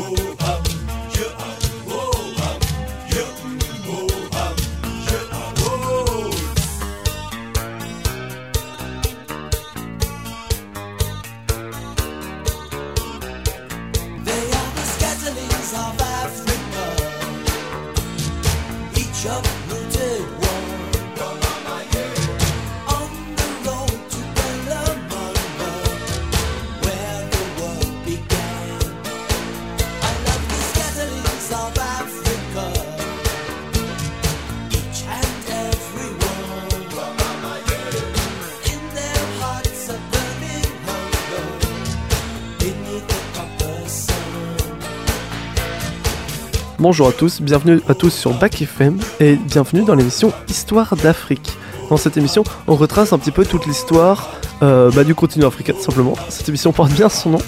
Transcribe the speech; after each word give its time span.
vou. 0.00 0.29
Bonjour 46.90 47.06
à 47.06 47.12
tous, 47.12 47.40
bienvenue 47.40 47.80
à 47.86 47.94
tous 47.94 48.10
sur 48.10 48.36
Bac 48.36 48.60
FM 48.60 48.98
et 49.20 49.36
bienvenue 49.36 49.84
dans 49.84 49.94
l'émission 49.94 50.32
Histoire 50.48 50.96
d'Afrique. 50.96 51.56
Dans 51.88 51.96
cette 51.96 52.16
émission, 52.16 52.42
on 52.66 52.74
retrace 52.74 53.12
un 53.12 53.18
petit 53.18 53.30
peu 53.30 53.44
toute 53.44 53.64
l'histoire 53.64 54.34
euh, 54.62 54.90
bah, 54.90 55.04
du 55.04 55.14
continent 55.14 55.46
africain 55.46 55.72
tout 55.72 55.82
simplement. 55.82 56.14
Cette 56.28 56.48
émission 56.48 56.72
porte 56.72 56.90
bien 56.90 57.08
son 57.08 57.30
nom. 57.30 57.38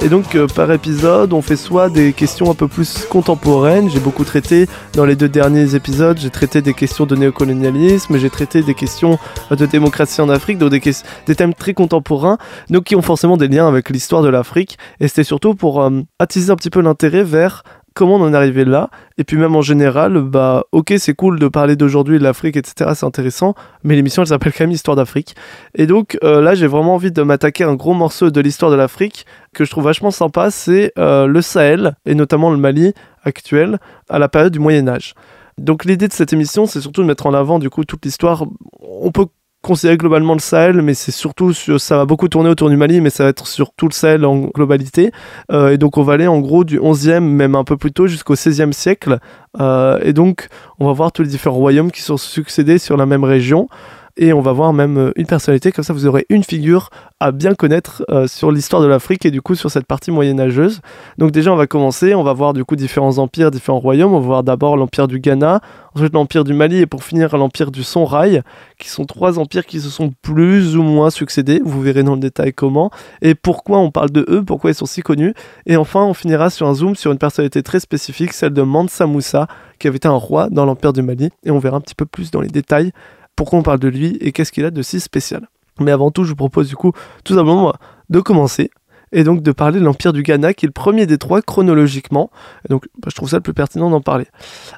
Et 0.00 0.08
donc 0.08 0.36
euh, 0.36 0.46
par 0.46 0.70
épisode, 0.70 1.32
on 1.32 1.42
fait 1.42 1.56
soit 1.56 1.90
des 1.90 2.12
questions 2.12 2.48
un 2.48 2.54
peu 2.54 2.68
plus 2.68 3.04
contemporaines. 3.10 3.90
J'ai 3.90 3.98
beaucoup 3.98 4.24
traité 4.24 4.68
dans 4.92 5.04
les 5.04 5.16
deux 5.16 5.28
derniers 5.28 5.74
épisodes, 5.74 6.18
j'ai 6.18 6.30
traité 6.30 6.62
des 6.62 6.72
questions 6.72 7.04
de 7.04 7.16
néocolonialisme, 7.16 8.18
j'ai 8.18 8.30
traité 8.30 8.62
des 8.62 8.74
questions 8.74 9.18
de 9.50 9.66
démocratie 9.66 10.20
en 10.20 10.28
Afrique, 10.28 10.58
donc 10.58 10.70
des, 10.70 11.34
thèmes 11.34 11.54
très 11.54 11.74
contemporains, 11.74 12.38
donc 12.70 12.84
qui 12.84 12.94
ont 12.94 13.02
forcément 13.02 13.36
des 13.36 13.48
liens 13.48 13.66
avec 13.66 13.90
l'histoire 13.90 14.22
de 14.22 14.28
l'Afrique. 14.28 14.78
Et 15.00 15.08
c'était 15.08 15.24
surtout 15.24 15.56
pour 15.56 15.82
euh, 15.82 15.90
attiser 16.20 16.52
un 16.52 16.56
petit 16.56 16.70
peu 16.70 16.80
l'intérêt 16.80 17.24
vers 17.24 17.64
comment 17.94 18.16
on 18.16 18.22
en 18.22 18.32
est 18.32 18.36
arrivé 18.36 18.64
là. 18.64 18.90
Et 19.18 19.24
puis 19.24 19.36
même 19.36 19.54
en 19.54 19.62
général, 19.62 20.20
bah 20.20 20.64
ok 20.72 20.94
c'est 20.98 21.14
cool 21.14 21.38
de 21.38 21.48
parler 21.48 21.76
d'aujourd'hui 21.76 22.18
de 22.18 22.24
l'Afrique, 22.24 22.56
etc. 22.56 22.90
C'est 22.94 23.06
intéressant, 23.06 23.54
mais 23.84 23.94
l'émission 23.94 24.22
elle 24.22 24.28
s'appelle 24.28 24.52
quand 24.52 24.64
même 24.64 24.72
Histoire 24.72 24.96
d'Afrique. 24.96 25.34
Et 25.74 25.86
donc 25.86 26.18
euh, 26.24 26.40
là 26.40 26.54
j'ai 26.54 26.66
vraiment 26.66 26.94
envie 26.94 27.12
de 27.12 27.22
m'attaquer 27.22 27.64
à 27.64 27.68
un 27.68 27.74
gros 27.74 27.94
morceau 27.94 28.30
de 28.30 28.40
l'histoire 28.40 28.70
de 28.70 28.76
l'Afrique 28.76 29.26
que 29.54 29.64
je 29.64 29.70
trouve 29.70 29.84
vachement 29.84 30.10
sympa, 30.10 30.50
c'est 30.50 30.92
euh, 30.98 31.26
le 31.26 31.42
Sahel, 31.42 31.94
et 32.06 32.14
notamment 32.14 32.50
le 32.50 32.56
Mali 32.56 32.94
actuel, 33.24 33.78
à 34.08 34.18
la 34.18 34.28
période 34.28 34.52
du 34.52 34.58
Moyen 34.58 34.88
Âge. 34.88 35.14
Donc 35.58 35.84
l'idée 35.84 36.08
de 36.08 36.12
cette 36.12 36.32
émission, 36.32 36.66
c'est 36.66 36.80
surtout 36.80 37.02
de 37.02 37.06
mettre 37.06 37.26
en 37.26 37.34
avant 37.34 37.58
du 37.58 37.70
coup 37.70 37.84
toute 37.84 38.04
l'histoire. 38.04 38.44
On 38.80 39.12
peut 39.12 39.26
considérer 39.62 39.96
globalement 39.96 40.34
le 40.34 40.40
Sahel, 40.40 40.82
mais 40.82 40.94
c'est 40.94 41.12
surtout 41.12 41.52
ça 41.52 41.96
va 41.96 42.04
beaucoup 42.04 42.28
tourner 42.28 42.50
autour 42.50 42.68
du 42.68 42.76
Mali, 42.76 43.00
mais 43.00 43.10
ça 43.10 43.24
va 43.24 43.30
être 43.30 43.46
sur 43.46 43.72
tout 43.72 43.86
le 43.88 43.92
Sahel 43.92 44.24
en 44.24 44.40
globalité. 44.54 45.12
Euh, 45.50 45.70
et 45.70 45.78
donc 45.78 45.96
on 45.98 46.02
va 46.02 46.14
aller 46.14 46.26
en 46.26 46.40
gros 46.40 46.64
du 46.64 46.78
11e, 46.78 47.20
même 47.20 47.54
un 47.54 47.64
peu 47.64 47.76
plus 47.76 47.92
tôt, 47.92 48.06
jusqu'au 48.06 48.34
16e 48.34 48.72
siècle. 48.72 49.18
Euh, 49.60 49.98
et 50.02 50.12
donc 50.12 50.48
on 50.78 50.86
va 50.86 50.92
voir 50.92 51.12
tous 51.12 51.22
les 51.22 51.28
différents 51.28 51.56
royaumes 51.56 51.92
qui 51.92 52.02
sont 52.02 52.16
succédés 52.16 52.78
sur 52.78 52.96
la 52.96 53.06
même 53.06 53.24
région 53.24 53.68
et 54.16 54.32
on 54.32 54.40
va 54.40 54.52
voir 54.52 54.72
même 54.72 54.98
euh, 54.98 55.12
une 55.16 55.26
personnalité, 55.26 55.72
comme 55.72 55.84
ça 55.84 55.92
vous 55.92 56.06
aurez 56.06 56.26
une 56.28 56.44
figure 56.44 56.90
à 57.20 57.32
bien 57.32 57.54
connaître 57.54 58.04
euh, 58.10 58.26
sur 58.26 58.50
l'histoire 58.50 58.82
de 58.82 58.86
l'Afrique 58.86 59.24
et 59.24 59.30
du 59.30 59.40
coup 59.40 59.54
sur 59.54 59.70
cette 59.70 59.86
partie 59.86 60.10
moyenâgeuse. 60.10 60.80
Donc 61.18 61.30
déjà 61.30 61.52
on 61.52 61.56
va 61.56 61.66
commencer, 61.66 62.14
on 62.14 62.22
va 62.22 62.32
voir 62.32 62.52
du 62.52 62.64
coup 62.64 62.76
différents 62.76 63.18
empires, 63.18 63.50
différents 63.50 63.78
royaumes, 63.78 64.12
on 64.12 64.20
va 64.20 64.26
voir 64.26 64.42
d'abord 64.42 64.76
l'empire 64.76 65.08
du 65.08 65.20
Ghana, 65.20 65.60
ensuite 65.94 66.12
l'empire 66.12 66.44
du 66.44 66.52
Mali 66.52 66.78
et 66.78 66.86
pour 66.86 67.04
finir 67.04 67.36
l'empire 67.36 67.70
du 67.70 67.82
Sonrail, 67.82 68.42
qui 68.78 68.88
sont 68.88 69.04
trois 69.04 69.38
empires 69.38 69.66
qui 69.66 69.80
se 69.80 69.88
sont 69.88 70.12
plus 70.22 70.76
ou 70.76 70.82
moins 70.82 71.10
succédés, 71.10 71.60
vous 71.64 71.80
verrez 71.80 72.02
dans 72.02 72.14
le 72.14 72.20
détail 72.20 72.52
comment, 72.52 72.90
et 73.22 73.34
pourquoi 73.34 73.78
on 73.78 73.90
parle 73.90 74.10
de 74.10 74.26
eux, 74.28 74.42
pourquoi 74.44 74.70
ils 74.70 74.74
sont 74.74 74.86
si 74.86 75.02
connus, 75.02 75.34
et 75.66 75.76
enfin 75.76 76.02
on 76.04 76.14
finira 76.14 76.50
sur 76.50 76.66
un 76.66 76.74
zoom 76.74 76.96
sur 76.96 77.12
une 77.12 77.18
personnalité 77.18 77.62
très 77.62 77.80
spécifique, 77.80 78.32
celle 78.32 78.52
de 78.52 78.62
Mansa 78.62 79.06
Moussa, 79.06 79.46
qui 79.78 79.88
avait 79.88 79.96
été 79.96 80.08
un 80.08 80.12
roi 80.12 80.48
dans 80.50 80.64
l'empire 80.64 80.92
du 80.92 81.02
Mali, 81.02 81.30
et 81.44 81.50
on 81.50 81.58
verra 81.58 81.76
un 81.76 81.80
petit 81.80 81.94
peu 81.94 82.06
plus 82.06 82.30
dans 82.30 82.40
les 82.40 82.48
détails 82.48 82.92
pourquoi 83.36 83.58
on 83.58 83.62
parle 83.62 83.80
de 83.80 83.88
lui 83.88 84.16
et 84.20 84.32
qu'est-ce 84.32 84.52
qu'il 84.52 84.64
a 84.64 84.70
de 84.70 84.82
si 84.82 85.00
spécial. 85.00 85.48
Mais 85.80 85.90
avant 85.90 86.10
tout, 86.10 86.24
je 86.24 86.30
vous 86.30 86.36
propose 86.36 86.68
du 86.68 86.76
coup 86.76 86.92
tout 87.24 87.34
simplement 87.34 87.72
de 88.10 88.20
commencer 88.20 88.70
et 89.12 89.24
donc 89.24 89.42
de 89.42 89.52
parler 89.52 89.78
de 89.78 89.84
l'Empire 89.84 90.12
du 90.12 90.22
Ghana, 90.22 90.54
qui 90.54 90.64
est 90.64 90.68
le 90.68 90.72
premier 90.72 91.06
des 91.06 91.18
trois 91.18 91.42
chronologiquement. 91.42 92.30
Donc, 92.68 92.86
bah, 92.98 93.08
je 93.10 93.14
trouve 93.14 93.28
ça 93.28 93.36
le 93.36 93.42
plus 93.42 93.54
pertinent 93.54 93.90
d'en 93.90 94.00
parler. 94.00 94.26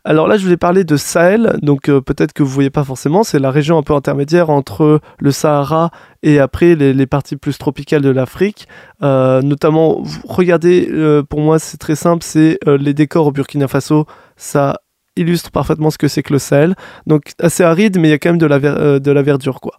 Alors 0.05 0.27
là, 0.27 0.37
je 0.37 0.43
voulais 0.43 0.57
parler 0.57 0.85
de 0.85 0.97
Sahel, 0.97 1.57
donc 1.63 1.89
euh, 1.89 2.01
peut-être 2.01 2.33
que 2.33 2.43
vous 2.43 2.51
voyez 2.51 2.71
pas 2.71 2.85
forcément, 2.85 3.23
c'est 3.23 3.39
la 3.39 3.51
région 3.51 3.79
un 3.79 3.83
peu 3.83 3.95
intermédiaire 3.95 4.51
entre 4.51 5.01
le 5.19 5.31
Sahara 5.31 5.91
et 6.23 6.41
après 6.41 6.75
les, 6.75 7.07
parties 7.07 7.37
plus 7.37 7.59
tropicales 7.59 8.03
de 8.03 8.11
l'Afrique. 8.11 8.67
Euh, 9.03 9.41
notamment, 9.43 10.03
regardez, 10.25 10.89
euh, 10.91 11.23
pour 11.23 11.41
moi, 11.41 11.59
c'est 11.59 11.77
très 11.77 11.97
simple, 11.97 12.25
c'est 12.25 12.59
les 12.67 12.95
décors 12.95 13.27
au 13.27 13.33
Burkina 13.33 13.69
Faso. 13.69 14.07
Ça 14.37 14.81
illustre 15.17 15.51
parfaitement 15.51 15.91
ce 15.91 15.99
que 15.99 16.09
c'est 16.09 16.23
que 16.23 16.33
le 16.33 16.39
Sahel. 16.39 16.75
Donc 17.07 17.33
assez 17.41 17.63
aride, 17.63 17.99
mais 17.99 18.09
il 18.09 18.11
y 18.11 18.15
a 18.15 18.19
quand 18.19 18.31
même 18.31 18.39
de 18.39 18.47
la, 18.47 18.57
euh, 18.57 18.99
de 18.99 19.11
la 19.11 19.23
verdure, 19.23 19.61
quoi. 19.61 19.75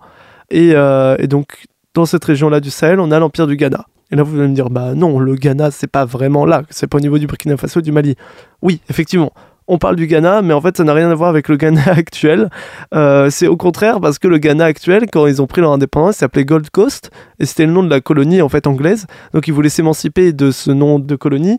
Euh, 0.54 1.16
et, 1.20 1.28
donc, 1.28 1.66
dans 1.94 2.06
cette 2.06 2.24
région-là 2.24 2.60
du 2.60 2.70
Sahel, 2.70 3.00
on 3.00 3.12
a 3.12 3.20
l'Empire 3.20 3.48
du 3.48 3.56
Ghana. 3.56 3.86
Et 4.12 4.16
là, 4.16 4.24
vous 4.24 4.38
allez 4.38 4.50
me 4.50 4.56
dire, 4.56 4.70
bah 4.70 4.94
non, 4.94 5.20
le 5.20 5.36
Ghana, 5.36 5.72
c'est 5.72 5.88
pas 5.88 6.06
vraiment 6.06 6.46
là, 6.46 6.62
c'est 6.70 6.88
pas 6.88 6.98
au 6.98 7.02
niveau 7.02 7.18
du 7.18 7.26
Burkina 7.26 7.58
Faso, 7.58 7.82
du 7.82 7.92
Mali. 7.92 8.16
Oui, 8.62 8.80
effectivement, 8.90 9.34
on 9.68 9.80
parle 9.80 9.96
du 9.96 10.06
Ghana, 10.06 10.44
mais 10.44 10.54
en 10.54 10.62
fait, 10.62 10.78
ça 10.78 10.84
n'a 10.84 10.94
rien 10.94 11.10
à 11.10 11.16
voir 11.16 11.30
avec 11.30 11.50
le 11.50 11.58
Ghana 11.58 11.82
actuel. 11.88 12.50
Euh, 12.94 13.30
c'est 13.32 13.48
au 13.48 13.58
contraire 13.58 14.00
parce 14.00 14.20
que 14.20 14.28
le 14.28 14.38
Ghana 14.38 14.64
actuel, 14.66 15.08
quand 15.12 15.26
ils 15.26 15.42
ont 15.42 15.48
pris 15.48 15.62
leur 15.62 15.72
indépendance, 15.72 16.18
s'appelait 16.18 16.46
Gold 16.46 16.70
Coast, 16.70 17.10
et 17.40 17.46
c'était 17.46 17.66
le 17.66 17.72
nom 17.72 17.84
de 17.84 17.90
la 17.90 18.00
colonie 18.00 18.42
en 18.42 18.50
fait 18.50 18.68
anglaise. 18.68 19.08
Donc 19.34 19.48
ils 19.48 19.54
voulaient 19.54 19.70
s'émanciper 19.70 20.34
de 20.34 20.52
ce 20.52 20.70
nom 20.70 21.00
de 21.00 21.16
colonie, 21.16 21.58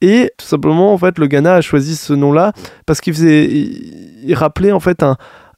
et 0.00 0.30
tout 0.38 0.46
simplement, 0.46 0.92
en 0.92 0.98
fait, 0.98 1.18
le 1.18 1.26
Ghana 1.26 1.54
a 1.54 1.60
choisi 1.60 1.96
ce 1.96 2.12
nom-là 2.12 2.52
parce 2.86 3.00
qu'il 3.00 3.14
faisait, 3.14 3.46
il 3.46 4.34
rappelait 4.34 4.72
en 4.72 4.80
fait 4.80 5.02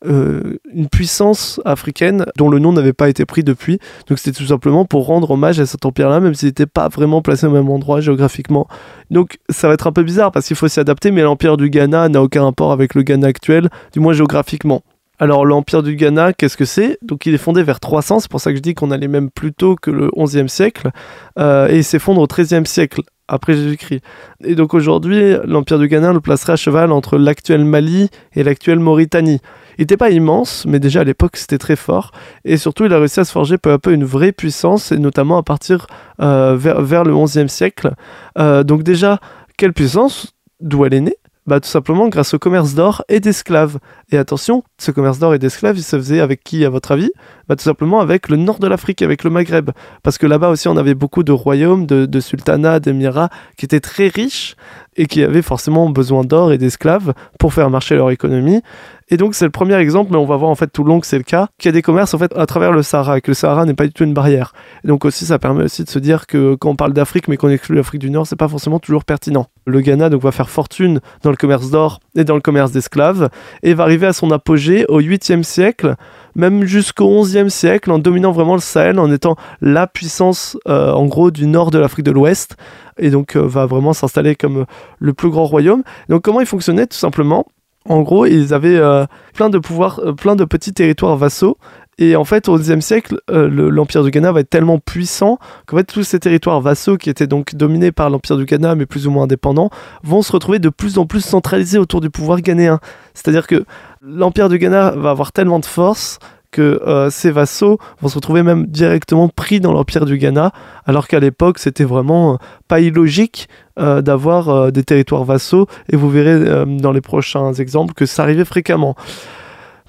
euh, 0.06 0.58
une 0.72 0.88
puissance 0.88 1.60
africaine 1.66 2.24
dont 2.38 2.48
le 2.48 2.58
nom 2.58 2.72
n'avait 2.72 2.94
pas 2.94 3.10
été 3.10 3.26
pris 3.26 3.44
depuis. 3.44 3.78
Donc 4.08 4.18
c'était 4.18 4.38
tout 4.38 4.46
simplement 4.46 4.86
pour 4.86 5.04
rendre 5.04 5.30
hommage 5.30 5.60
à 5.60 5.66
cet 5.66 5.84
empire-là, 5.84 6.20
même 6.20 6.32
s'il 6.32 6.48
n'était 6.48 6.66
pas 6.66 6.88
vraiment 6.88 7.20
placé 7.20 7.46
au 7.46 7.50
même 7.50 7.68
endroit 7.68 8.00
géographiquement. 8.00 8.66
Donc 9.10 9.38
ça 9.50 9.68
va 9.68 9.74
être 9.74 9.86
un 9.86 9.92
peu 9.92 10.02
bizarre 10.02 10.32
parce 10.32 10.46
qu'il 10.46 10.56
faut 10.56 10.68
s'y 10.68 10.80
adapter, 10.80 11.10
mais 11.10 11.22
l'empire 11.22 11.58
du 11.58 11.68
Ghana 11.68 12.08
n'a 12.08 12.22
aucun 12.22 12.44
rapport 12.44 12.72
avec 12.72 12.94
le 12.94 13.02
Ghana 13.02 13.26
actuel, 13.26 13.68
du 13.92 14.00
moins 14.00 14.14
géographiquement. 14.14 14.82
Alors 15.18 15.44
l'Empire 15.44 15.82
du 15.82 15.96
Ghana, 15.96 16.32
qu'est-ce 16.32 16.56
que 16.56 16.64
c'est? 16.64 16.96
Donc 17.02 17.26
il 17.26 17.34
est 17.34 17.38
fondé 17.38 17.62
vers 17.62 17.78
300, 17.78 18.20
c'est 18.20 18.30
pour 18.30 18.40
ça 18.40 18.52
que 18.52 18.56
je 18.56 18.62
dis 18.62 18.72
qu'on 18.72 18.90
allait 18.90 19.06
même 19.06 19.28
plus 19.30 19.52
tôt 19.52 19.76
que 19.76 19.90
le 19.90 20.08
11e 20.16 20.48
siècle, 20.48 20.92
euh, 21.38 21.68
et 21.68 21.76
il 21.76 21.84
s'effondre 21.84 22.22
au 22.22 22.26
13e 22.26 22.64
siècle 22.64 23.02
après 23.30 23.54
Jésus-Christ. 23.54 24.02
Et 24.44 24.54
donc 24.54 24.74
aujourd'hui, 24.74 25.34
l'Empire 25.44 25.78
du 25.78 25.88
Ghana 25.88 26.12
le 26.12 26.20
placerait 26.20 26.54
à 26.54 26.56
cheval 26.56 26.92
entre 26.92 27.16
l'actuel 27.16 27.64
Mali 27.64 28.10
et 28.34 28.42
l'actuelle 28.42 28.80
Mauritanie. 28.80 29.40
Il 29.78 29.82
n'était 29.82 29.96
pas 29.96 30.10
immense, 30.10 30.66
mais 30.66 30.78
déjà 30.78 31.00
à 31.00 31.04
l'époque 31.04 31.36
c'était 31.36 31.58
très 31.58 31.76
fort. 31.76 32.12
Et 32.44 32.56
surtout, 32.56 32.84
il 32.84 32.92
a 32.92 32.98
réussi 32.98 33.20
à 33.20 33.24
se 33.24 33.32
forger 33.32 33.56
peu 33.56 33.72
à 33.72 33.78
peu 33.78 33.92
une 33.92 34.04
vraie 34.04 34.32
puissance, 34.32 34.92
et 34.92 34.98
notamment 34.98 35.38
à 35.38 35.42
partir 35.42 35.86
euh, 36.20 36.56
vers, 36.56 37.04
le 37.04 37.12
11e 37.12 37.48
siècle. 37.48 37.92
Euh, 38.38 38.62
donc 38.62 38.82
déjà, 38.82 39.20
quelle 39.56 39.72
puissance? 39.72 40.34
D'où 40.60 40.84
elle 40.84 40.94
est 40.94 41.00
née? 41.00 41.16
Bah, 41.46 41.58
tout 41.58 41.68
simplement 41.68 42.08
grâce 42.08 42.34
au 42.34 42.38
commerce 42.38 42.74
d'or 42.74 43.02
et 43.08 43.18
d'esclaves. 43.20 43.78
Et 44.12 44.18
attention, 44.18 44.62
ce 44.78 44.90
commerce 44.90 45.18
d'or 45.18 45.34
et 45.34 45.38
d'esclaves, 45.38 45.76
il 45.78 45.82
se 45.82 45.96
faisait 45.96 46.20
avec 46.20 46.44
qui, 46.44 46.64
à 46.64 46.70
votre 46.70 46.92
avis? 46.92 47.10
Bah, 47.48 47.56
Tout 47.56 47.64
simplement 47.64 48.00
avec 48.00 48.28
le 48.28 48.36
nord 48.36 48.58
de 48.58 48.66
l'Afrique, 48.66 49.02
avec 49.02 49.24
le 49.24 49.30
Maghreb. 49.30 49.70
Parce 50.02 50.18
que 50.18 50.26
là-bas 50.26 50.50
aussi, 50.50 50.68
on 50.68 50.76
avait 50.76 50.94
beaucoup 50.94 51.22
de 51.22 51.32
royaumes, 51.32 51.86
de, 51.86 52.20
sultanats, 52.20 52.80
d'émirats 52.80 53.30
qui 53.56 53.64
étaient 53.64 53.80
très 53.80 54.08
riches 54.08 54.54
et 54.96 55.06
qui 55.06 55.22
avaient 55.22 55.42
forcément 55.42 55.88
besoin 55.88 56.24
d'or 56.24 56.52
et 56.52 56.58
d'esclaves 56.58 57.14
pour 57.38 57.54
faire 57.54 57.70
marcher 57.70 57.94
leur 57.94 58.10
économie. 58.10 58.60
Et 59.08 59.16
donc 59.16 59.34
c'est 59.34 59.44
le 59.44 59.50
premier 59.50 59.74
exemple, 59.74 60.12
mais 60.12 60.18
on 60.18 60.26
va 60.26 60.36
voir 60.36 60.50
en 60.50 60.54
fait 60.54 60.68
tout 60.68 60.84
le 60.84 60.88
long 60.90 61.00
que 61.00 61.06
c'est 61.06 61.18
le 61.18 61.24
cas, 61.24 61.48
qu'il 61.58 61.68
y 61.68 61.70
a 61.70 61.72
des 61.72 61.82
commerces 61.82 62.14
en 62.14 62.18
fait 62.18 62.32
à 62.36 62.46
travers 62.46 62.70
le 62.70 62.82
Sahara, 62.82 63.18
et 63.18 63.20
que 63.20 63.30
le 63.30 63.34
Sahara 63.34 63.64
n'est 63.64 63.74
pas 63.74 63.86
du 63.86 63.92
tout 63.92 64.04
une 64.04 64.14
barrière. 64.14 64.52
Et 64.84 64.88
donc 64.88 65.04
aussi 65.04 65.26
ça 65.26 65.38
permet 65.38 65.64
aussi 65.64 65.82
de 65.82 65.90
se 65.90 65.98
dire 65.98 66.26
que 66.26 66.54
quand 66.54 66.70
on 66.70 66.76
parle 66.76 66.92
d'Afrique 66.92 67.26
mais 67.26 67.36
qu'on 67.36 67.48
exclut 67.48 67.74
l'Afrique 67.74 68.00
du 68.00 68.10
Nord, 68.10 68.26
c'est 68.26 68.36
pas 68.36 68.48
forcément 68.48 68.78
toujours 68.78 69.04
pertinent. 69.04 69.46
Le 69.70 69.80
Ghana 69.80 70.10
donc 70.10 70.22
va 70.22 70.32
faire 70.32 70.50
fortune 70.50 71.00
dans 71.22 71.30
le 71.30 71.36
commerce 71.36 71.70
d'or 71.70 72.00
et 72.16 72.24
dans 72.24 72.34
le 72.34 72.40
commerce 72.40 72.72
d'esclaves, 72.72 73.28
et 73.62 73.74
va 73.74 73.84
arriver 73.84 74.06
à 74.06 74.12
son 74.12 74.30
apogée 74.30 74.84
au 74.88 75.00
8e 75.00 75.42
siècle, 75.42 75.96
même 76.34 76.64
jusqu'au 76.64 77.08
11e 77.24 77.48
siècle, 77.48 77.90
en 77.90 77.98
dominant 77.98 78.32
vraiment 78.32 78.54
le 78.54 78.60
Sahel, 78.60 78.98
en 78.98 79.10
étant 79.10 79.36
la 79.60 79.86
puissance 79.86 80.58
euh, 80.68 80.92
en 80.92 81.06
gros 81.06 81.30
du 81.30 81.46
nord 81.46 81.70
de 81.70 81.78
l'Afrique 81.78 82.04
de 82.04 82.10
l'Ouest, 82.10 82.56
et 82.98 83.10
donc 83.10 83.36
euh, 83.36 83.46
va 83.46 83.66
vraiment 83.66 83.92
s'installer 83.92 84.34
comme 84.34 84.66
le 84.98 85.12
plus 85.14 85.30
grand 85.30 85.44
royaume. 85.44 85.82
Donc 86.08 86.22
comment 86.22 86.40
il 86.40 86.46
fonctionnait 86.46 86.86
tout 86.86 86.98
simplement? 86.98 87.46
En 87.88 88.02
gros, 88.02 88.26
ils 88.26 88.52
avaient 88.52 88.76
euh, 88.76 89.06
plein 89.34 89.48
de 89.48 89.58
pouvoirs, 89.58 90.00
euh, 90.00 90.12
plein 90.12 90.36
de 90.36 90.44
petits 90.44 90.72
territoires 90.72 91.16
vassaux 91.16 91.56
Et 92.00 92.16
en 92.16 92.24
fait, 92.24 92.48
au 92.48 92.56
XIe 92.58 92.80
siècle, 92.80 93.20
euh, 93.30 93.46
l'Empire 93.70 94.02
du 94.02 94.10
Ghana 94.10 94.32
va 94.32 94.40
être 94.40 94.48
tellement 94.48 94.78
puissant 94.78 95.38
qu'en 95.66 95.76
fait, 95.76 95.84
tous 95.84 96.02
ces 96.02 96.18
territoires 96.18 96.62
vassaux 96.62 96.96
qui 96.96 97.10
étaient 97.10 97.26
donc 97.26 97.54
dominés 97.54 97.92
par 97.92 98.08
l'Empire 98.08 98.38
du 98.38 98.46
Ghana, 98.46 98.74
mais 98.74 98.86
plus 98.86 99.06
ou 99.06 99.10
moins 99.10 99.24
indépendants, 99.24 99.68
vont 100.02 100.22
se 100.22 100.32
retrouver 100.32 100.58
de 100.58 100.70
plus 100.70 100.96
en 100.96 101.04
plus 101.04 101.20
centralisés 101.20 101.78
autour 101.78 102.00
du 102.00 102.08
pouvoir 102.08 102.40
ghanéen. 102.40 102.80
C'est-à-dire 103.12 103.46
que 103.46 103.66
l'Empire 104.00 104.48
du 104.48 104.56
Ghana 104.56 104.92
va 104.92 105.10
avoir 105.10 105.32
tellement 105.32 105.58
de 105.58 105.66
force 105.66 106.18
que 106.50 106.82
euh, 106.86 107.10
ces 107.10 107.30
vassaux 107.30 107.78
vont 108.00 108.08
se 108.08 108.14
retrouver 108.16 108.42
même 108.42 108.66
directement 108.66 109.28
pris 109.28 109.60
dans 109.60 109.72
l'empire 109.72 110.04
du 110.04 110.16
Ghana, 110.16 110.50
alors 110.84 111.06
qu'à 111.06 111.20
l'époque 111.20 111.60
c'était 111.60 111.84
vraiment 111.84 112.32
euh, 112.32 112.36
pas 112.66 112.80
illogique 112.80 113.48
d'avoir 113.76 114.70
des 114.72 114.84
territoires 114.84 115.24
vassaux, 115.24 115.66
et 115.90 115.96
vous 115.96 116.10
verrez 116.10 116.66
dans 116.66 116.92
les 116.92 117.00
prochains 117.00 117.54
exemples 117.54 117.94
que 117.94 118.04
ça 118.04 118.24
arrivait 118.24 118.44
fréquemment. 118.44 118.94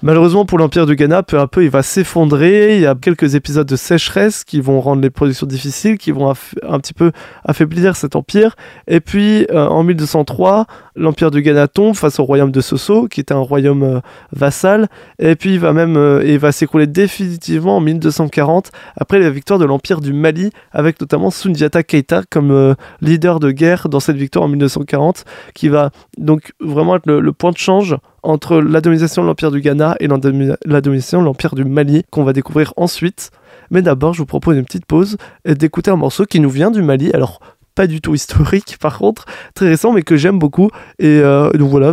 Malheureusement 0.04 0.44
pour 0.44 0.58
l'Empire 0.58 0.84
du 0.84 0.96
Ghana, 0.96 1.22
peu 1.22 1.38
à 1.38 1.46
peu 1.46 1.62
il 1.62 1.70
va 1.70 1.84
s'effondrer, 1.84 2.74
il 2.74 2.82
y 2.82 2.86
a 2.86 2.96
quelques 2.96 3.36
épisodes 3.36 3.68
de 3.68 3.76
sécheresse 3.76 4.42
qui 4.42 4.60
vont 4.60 4.80
rendre 4.80 5.00
les 5.00 5.10
productions 5.10 5.46
difficiles, 5.46 5.96
qui 5.96 6.10
vont 6.10 6.28
un 6.28 6.80
petit 6.80 6.92
peu 6.92 7.12
affaiblir 7.44 7.94
cet 7.94 8.16
empire, 8.16 8.56
et 8.88 8.98
puis 8.98 9.46
euh, 9.52 9.64
en 9.64 9.84
1203, 9.84 10.66
l'Empire 10.96 11.30
du 11.30 11.40
Ghana 11.40 11.68
tombe 11.68 11.94
face 11.94 12.18
au 12.18 12.24
royaume 12.24 12.50
de 12.50 12.60
Soso, 12.60 13.06
qui 13.06 13.20
était 13.20 13.32
un 13.32 13.38
royaume 13.38 13.84
euh, 13.84 14.00
vassal, 14.32 14.88
et 15.20 15.36
puis 15.36 15.54
il 15.54 15.60
va 15.60 15.72
même 15.72 15.96
euh, 15.96 16.36
va 16.36 16.50
s'écrouler 16.50 16.88
définitivement 16.88 17.76
en 17.76 17.80
1240, 17.80 18.72
après 18.96 19.20
la 19.20 19.30
victoire 19.30 19.60
de 19.60 19.66
l'Empire 19.66 20.00
du 20.00 20.12
Mali, 20.12 20.50
avec 20.72 21.00
notamment 21.00 21.30
Sundiata 21.30 21.84
Keita 21.84 22.22
comme 22.28 22.74
leader 23.00 23.38
de 23.38 23.52
guerre 23.52 23.88
dans 23.88 24.00
cette 24.00 24.16
victoire 24.16 24.46
en 24.46 24.48
1940, 24.48 25.24
qui 25.54 25.68
va 25.68 25.90
donc 26.18 26.54
vraiment 26.58 26.96
être 26.96 27.06
le 27.06 27.32
point 27.32 27.52
de 27.52 27.58
change 27.58 27.96
entre 28.22 28.58
la 28.58 28.80
domination 28.80 29.22
de 29.22 29.28
l'Empire 29.28 29.50
du 29.50 29.60
Ghana 29.60 29.96
et 30.00 30.08
la 30.08 30.80
de 30.80 31.24
l'Empire 31.24 31.54
du 31.54 31.64
Mali, 31.64 32.04
qu'on 32.10 32.24
va 32.24 32.32
découvrir 32.32 32.72
ensuite. 32.76 33.30
Mais 33.70 33.82
d'abord, 33.82 34.14
je 34.14 34.18
vous 34.18 34.26
propose 34.26 34.56
une 34.56 34.64
petite 34.64 34.86
pause 34.86 35.16
et 35.44 35.54
d'écouter 35.54 35.90
un 35.90 35.96
morceau 35.96 36.24
qui 36.24 36.40
nous 36.40 36.50
vient 36.50 36.70
du 36.70 36.82
Mali. 36.82 37.10
Alors, 37.12 37.40
pas 37.74 37.86
du 37.86 38.00
tout 38.00 38.14
historique 38.14 38.76
par 38.80 38.98
contre, 38.98 39.24
très 39.54 39.68
récent 39.68 39.92
mais 39.92 40.02
que 40.02 40.16
j'aime 40.16 40.38
beaucoup. 40.38 40.70
Et 40.98 41.20
euh, 41.20 41.50
donc 41.52 41.70
voilà, 41.70 41.92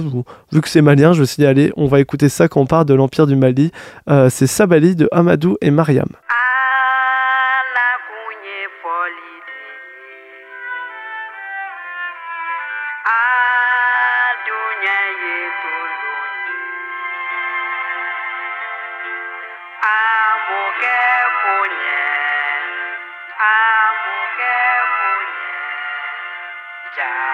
vu 0.51 0.61
que 0.61 0.69
c'est 0.69 0.81
malien, 0.81 1.13
je 1.13 1.21
me 1.21 1.25
suis 1.25 1.37
dit 1.37 1.45
allez, 1.45 1.71
on 1.77 1.87
va 1.87 1.99
écouter 1.99 2.29
ça 2.29 2.47
quand 2.47 2.61
on 2.61 2.65
parle 2.65 2.85
de 2.85 2.93
l'Empire 2.93 3.27
du 3.27 3.35
Mali. 3.35 3.71
Euh, 4.09 4.29
c'est 4.29 4.47
Sabali 4.47 4.95
de 4.95 5.07
Amadou 5.11 5.57
et 5.61 5.71
Mariam. 5.71 6.09
down. 26.95 27.29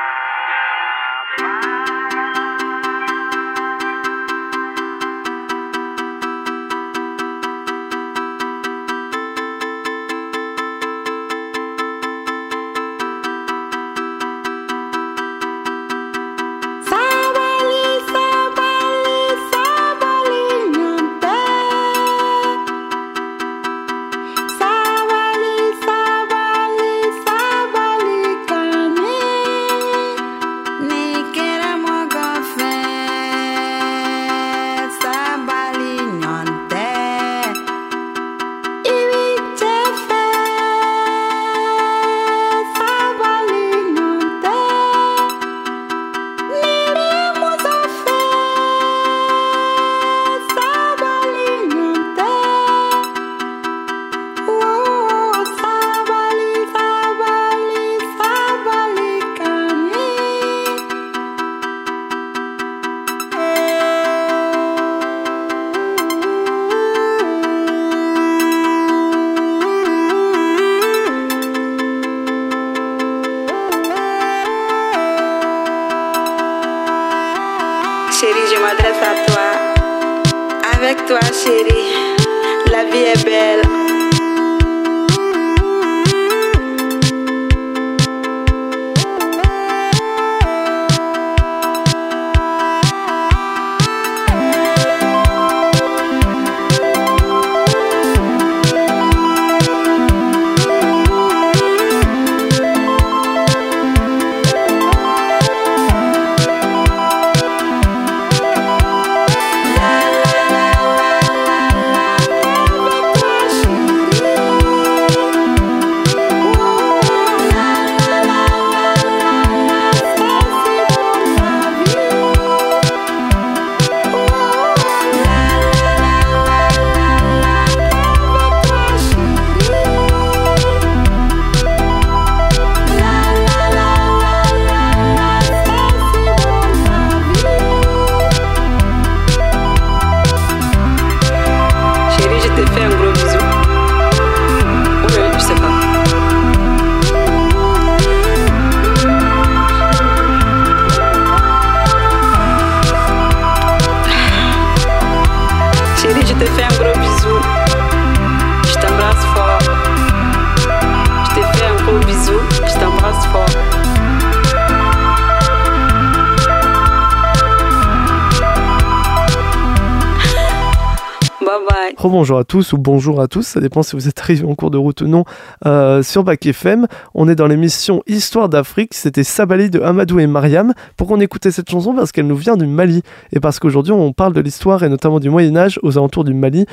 Bonjour 172.10 172.38
à 172.38 172.44
tous 172.44 172.74
ou 172.74 172.78
bonjour 172.78 173.22
à 173.22 173.28
tous, 173.28 173.44
ça 173.44 173.60
dépend 173.60 173.84
si 173.84 173.96
vous 173.96 174.08
êtes 174.08 174.20
arrivé 174.20 174.46
en 174.46 174.56
cours 174.56 174.72
de 174.72 174.78
route 174.78 175.02
ou 175.02 175.08
non, 175.08 175.24
euh, 175.66 176.04
sur 176.04 176.24
Bac 176.24 176.46
FM. 176.46 176.88
On 177.14 177.28
est 177.28 177.36
dans 177.36 177.48
l'émission 177.48 178.04
Histoire 178.08 178.50
d'Afrique, 178.50 178.94
c'était 178.94 179.24
Sabali 179.24 179.70
de 179.70 179.82
Amadou 179.82 180.20
et 180.20 180.28
Mariam. 180.28 180.74
Pourquoi 180.98 181.18
on 181.18 181.20
écoutait 181.20 181.52
cette 181.52 181.70
chanson 181.70 181.94
Parce 181.94 182.12
qu'elle 182.12 182.28
nous 182.28 182.36
vient 182.36 182.58
du 182.58 182.68
Mali, 182.68 183.02
et 183.34 183.40
parce 183.40 183.60
qu'aujourd'hui 183.60 183.94
on 183.94 184.14
parle 184.14 184.34
de 184.34 184.42
l'histoire 184.42 184.84
et 184.84 184.90
notamment 184.90 185.20
du 185.20 185.30
Moyen 185.30 185.56
Âge 185.56 185.80
aux 185.84 185.98
alentours 185.98 186.24
du 186.24 186.34
Mali, 186.34 186.66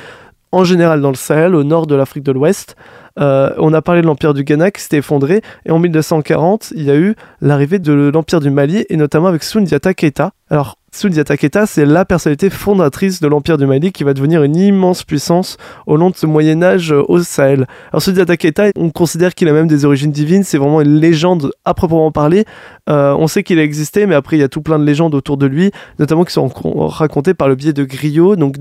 en 0.51 0.63
général 0.63 1.01
dans 1.01 1.09
le 1.09 1.15
Sahel, 1.15 1.55
au 1.55 1.63
nord 1.63 1.87
de 1.87 1.95
l'Afrique 1.95 2.23
de 2.23 2.31
l'Ouest. 2.31 2.75
Euh, 3.19 3.51
on 3.57 3.73
a 3.73 3.81
parlé 3.81 4.01
de 4.01 4.07
l'Empire 4.07 4.33
du 4.33 4.43
Ghana 4.43 4.71
qui 4.71 4.81
s'était 4.81 4.97
effondré, 4.97 5.41
et 5.65 5.71
en 5.71 5.79
1240, 5.79 6.73
il 6.75 6.83
y 6.83 6.91
a 6.91 6.95
eu 6.95 7.15
l'arrivée 7.41 7.79
de 7.79 8.11
l'Empire 8.13 8.39
du 8.39 8.49
Mali, 8.49 8.85
et 8.89 8.97
notamment 8.97 9.27
avec 9.27 9.43
Sundiata 9.43 9.93
Keita, 9.93 10.31
Alors, 10.53 10.77
Sundiata 10.91 11.35
Keita, 11.35 11.65
c'est 11.65 11.83
la 11.83 12.05
personnalité 12.05 12.51
fondatrice 12.51 13.19
de 13.19 13.27
l'Empire 13.27 13.57
du 13.57 13.65
Mali 13.65 13.91
qui 13.91 14.03
va 14.03 14.13
devenir 14.13 14.43
une 14.43 14.55
immense 14.55 15.01
puissance 15.01 15.57
au 15.87 15.97
long 15.97 16.11
de 16.11 16.15
ce 16.15 16.27
Moyen 16.27 16.61
Âge 16.61 16.91
euh, 16.91 17.01
au 17.07 17.23
Sahel. 17.23 17.65
Alors 17.91 18.03
Sundiata 18.03 18.37
Keita, 18.37 18.65
on 18.75 18.91
considère 18.91 19.33
qu'il 19.33 19.49
a 19.49 19.51
même 19.51 19.65
des 19.65 19.83
origines 19.83 20.11
divines, 20.11 20.43
c'est 20.43 20.59
vraiment 20.59 20.81
une 20.81 20.99
légende 20.99 21.51
à 21.65 21.73
proprement 21.73 22.11
parler. 22.11 22.45
Euh, 22.87 23.15
on 23.17 23.25
sait 23.25 23.41
qu'il 23.41 23.57
a 23.57 23.63
existé, 23.63 24.05
mais 24.05 24.13
après 24.13 24.37
il 24.37 24.41
y 24.41 24.43
a 24.43 24.47
tout 24.47 24.61
plein 24.61 24.77
de 24.77 24.83
légendes 24.83 25.15
autour 25.15 25.37
de 25.37 25.47
lui, 25.47 25.71
notamment 25.97 26.23
qui 26.23 26.33
sont 26.33 26.47
racontées 26.47 27.33
par 27.33 27.47
le 27.47 27.55
biais 27.55 27.73
de 27.73 27.83
griots, 27.83 28.35
donc 28.35 28.57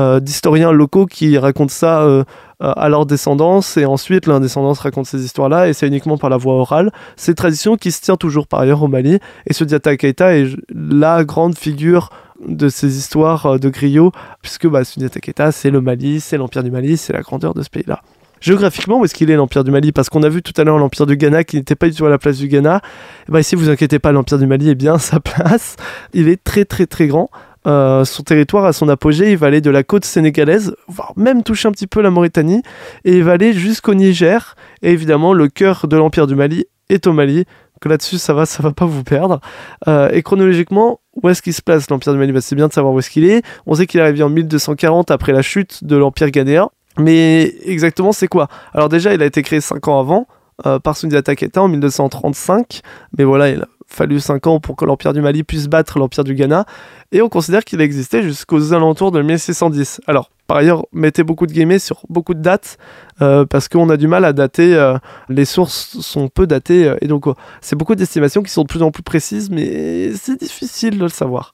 euh, 0.00 0.18
d'historiens 0.18 0.72
locaux 0.72 1.06
qui 1.06 1.38
racontent 1.38 1.72
ça 1.72 2.24
à 2.60 2.88
leur 2.88 3.06
descendance 3.06 3.76
et 3.76 3.86
ensuite 3.86 4.26
leur 4.26 4.40
descendance 4.40 4.80
raconte 4.80 5.06
ces 5.06 5.24
histoires-là 5.24 5.68
et 5.68 5.72
c'est 5.72 5.86
uniquement 5.86 6.18
par 6.18 6.30
la 6.30 6.36
voix 6.36 6.54
orale. 6.54 6.92
C'est 7.16 7.32
une 7.32 7.36
tradition 7.36 7.76
qui 7.76 7.90
se 7.90 8.00
tient 8.00 8.16
toujours 8.16 8.46
par 8.46 8.60
ailleurs 8.60 8.82
au 8.82 8.88
Mali 8.88 9.18
et 9.46 9.52
Sundiata 9.52 9.96
Keita 9.96 10.36
est 10.36 10.48
la 10.74 11.24
grande 11.24 11.56
figure 11.56 12.10
de 12.46 12.68
ces 12.68 12.98
histoires 12.98 13.46
euh, 13.46 13.58
de 13.58 13.68
griots, 13.68 14.12
puisque 14.42 14.66
bah, 14.66 14.84
Sundiata 14.84 15.20
Keita, 15.20 15.52
c'est 15.52 15.70
le 15.70 15.80
Mali, 15.80 16.20
c'est 16.20 16.36
l'Empire 16.36 16.62
du 16.62 16.70
Mali, 16.70 16.96
c'est 16.96 17.12
la 17.12 17.22
grandeur 17.22 17.54
de 17.54 17.62
ce 17.62 17.70
pays-là. 17.70 18.02
Géographiquement, 18.40 19.00
où 19.00 19.04
est-ce 19.04 19.14
qu'il 19.14 19.30
est 19.30 19.36
l'Empire 19.36 19.64
du 19.64 19.70
Mali? 19.70 19.92
Parce 19.92 20.08
qu'on 20.08 20.22
a 20.22 20.28
vu 20.30 20.42
tout 20.42 20.58
à 20.58 20.64
l'heure 20.64 20.78
l'Empire 20.78 21.04
du 21.04 21.16
Ghana 21.16 21.44
qui 21.44 21.56
n'était 21.56 21.74
pas 21.74 21.88
du 21.88 21.94
tout 21.94 22.06
à 22.06 22.08
la 22.08 22.16
place 22.16 22.38
du 22.38 22.48
Ghana. 22.48 22.80
Et 23.28 23.32
bah 23.32 23.40
ici, 23.40 23.54
vous 23.54 23.68
inquiétez 23.68 23.98
pas, 23.98 24.12
l'Empire 24.12 24.38
du 24.38 24.46
Mali 24.46 24.70
est 24.70 24.74
bien 24.74 24.96
sa 24.96 25.20
place. 25.20 25.76
Il 26.14 26.28
est 26.28 26.42
très 26.42 26.64
très 26.64 26.86
très 26.86 27.06
grand. 27.06 27.30
Euh, 27.66 28.04
son 28.04 28.22
territoire 28.22 28.64
à 28.64 28.72
son 28.72 28.88
apogée, 28.88 29.32
il 29.32 29.36
va 29.36 29.48
aller 29.48 29.60
de 29.60 29.70
la 29.70 29.82
côte 29.82 30.04
sénégalaise, 30.04 30.74
voire 30.88 31.12
même 31.16 31.42
toucher 31.42 31.68
un 31.68 31.72
petit 31.72 31.86
peu 31.86 32.00
la 32.00 32.10
Mauritanie, 32.10 32.62
et 33.04 33.18
il 33.18 33.24
va 33.24 33.32
aller 33.32 33.52
jusqu'au 33.52 33.94
Niger. 33.94 34.56
Et 34.82 34.92
évidemment, 34.92 35.34
le 35.34 35.48
cœur 35.48 35.86
de 35.86 35.96
l'Empire 35.96 36.26
du 36.26 36.34
Mali 36.34 36.64
est 36.88 37.06
au 37.06 37.12
Mali, 37.12 37.44
que 37.80 37.88
là-dessus, 37.88 38.18
ça 38.18 38.34
va, 38.34 38.46
ça 38.46 38.62
va 38.62 38.72
pas 38.72 38.84
vous 38.84 39.04
perdre. 39.04 39.40
Euh, 39.88 40.10
et 40.12 40.22
chronologiquement, 40.22 41.00
où 41.22 41.28
est-ce 41.28 41.42
qu'il 41.42 41.54
se 41.54 41.62
place 41.62 41.88
l'Empire 41.90 42.12
du 42.12 42.18
Mali? 42.18 42.32
Bah, 42.32 42.40
C'est 42.40 42.56
bien 42.56 42.68
de 42.68 42.72
savoir 42.72 42.92
où 42.92 42.98
est-ce 42.98 43.10
qu'il 43.10 43.24
est. 43.24 43.42
On 43.66 43.74
sait 43.74 43.86
qu'il 43.86 44.00
est 44.00 44.02
arrivé 44.02 44.22
en 44.22 44.28
1240 44.28 45.10
après 45.10 45.32
la 45.32 45.42
chute 45.42 45.84
de 45.84 45.96
l'Empire 45.96 46.30
ghanéen. 46.30 46.70
Mais 46.98 47.54
exactement, 47.64 48.12
c'est 48.12 48.28
quoi? 48.28 48.48
Alors 48.74 48.88
déjà, 48.88 49.14
il 49.14 49.22
a 49.22 49.26
été 49.26 49.42
créé 49.42 49.60
5 49.60 49.86
ans 49.88 50.00
avant, 50.00 50.26
euh, 50.66 50.78
par 50.78 50.96
Sundiata 50.96 51.34
Keita 51.34 51.62
en 51.62 51.68
1235. 51.68 52.80
Mais 53.16 53.24
voilà, 53.24 53.48
il 53.48 53.62
a 53.62 53.66
fallu 53.90 54.20
5 54.20 54.46
ans 54.46 54.60
pour 54.60 54.76
que 54.76 54.84
l'Empire 54.84 55.12
du 55.12 55.20
Mali 55.20 55.44
puisse 55.44 55.68
battre 55.68 55.98
l'Empire 55.98 56.24
du 56.24 56.34
Ghana. 56.34 56.64
Et 57.12 57.22
on 57.22 57.28
considère 57.28 57.64
qu'il 57.64 57.80
a 57.80 57.84
existé 57.84 58.22
jusqu'aux 58.22 58.72
alentours 58.72 59.10
de 59.10 59.20
1610. 59.20 60.00
Alors, 60.06 60.30
par 60.46 60.56
ailleurs, 60.56 60.86
mettez 60.92 61.22
beaucoup 61.22 61.46
de 61.46 61.52
guillemets 61.52 61.78
sur 61.78 62.00
beaucoup 62.08 62.34
de 62.34 62.40
dates, 62.40 62.76
euh, 63.22 63.44
parce 63.44 63.68
qu'on 63.68 63.88
a 63.88 63.96
du 63.96 64.08
mal 64.08 64.24
à 64.24 64.32
dater, 64.32 64.74
euh, 64.74 64.98
les 65.28 65.44
sources 65.44 66.00
sont 66.00 66.28
peu 66.28 66.48
datées, 66.48 66.88
euh, 66.88 66.96
et 67.00 67.06
donc 67.06 67.26
c'est 67.60 67.76
beaucoup 67.76 67.94
d'estimations 67.94 68.42
qui 68.42 68.50
sont 68.50 68.62
de 68.62 68.66
plus 68.66 68.82
en 68.82 68.90
plus 68.90 69.04
précises, 69.04 69.48
mais 69.48 70.12
c'est 70.14 70.40
difficile 70.40 70.98
de 70.98 71.04
le 71.04 71.08
savoir. 71.08 71.52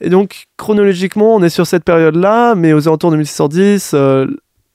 Et 0.00 0.10
donc, 0.10 0.46
chronologiquement, 0.56 1.34
on 1.36 1.42
est 1.44 1.48
sur 1.48 1.64
cette 1.64 1.84
période-là, 1.84 2.56
mais 2.56 2.72
aux 2.72 2.88
alentours 2.88 3.12
de 3.12 3.16
1610, 3.18 3.94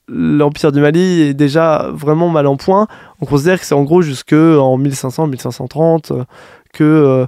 l'Empire 0.08 0.72
du 0.72 0.80
Mali 0.80 1.24
est 1.24 1.34
déjà 1.34 1.90
vraiment 1.92 2.30
mal 2.30 2.48
en 2.48 2.56
point. 2.56 2.88
On 3.20 3.26
considère 3.26 3.60
que 3.60 3.66
c'est 3.66 3.76
en 3.76 3.84
gros 3.84 4.02
jusqu'en 4.02 4.78
1500-1530 4.78 6.26
que 6.74 7.28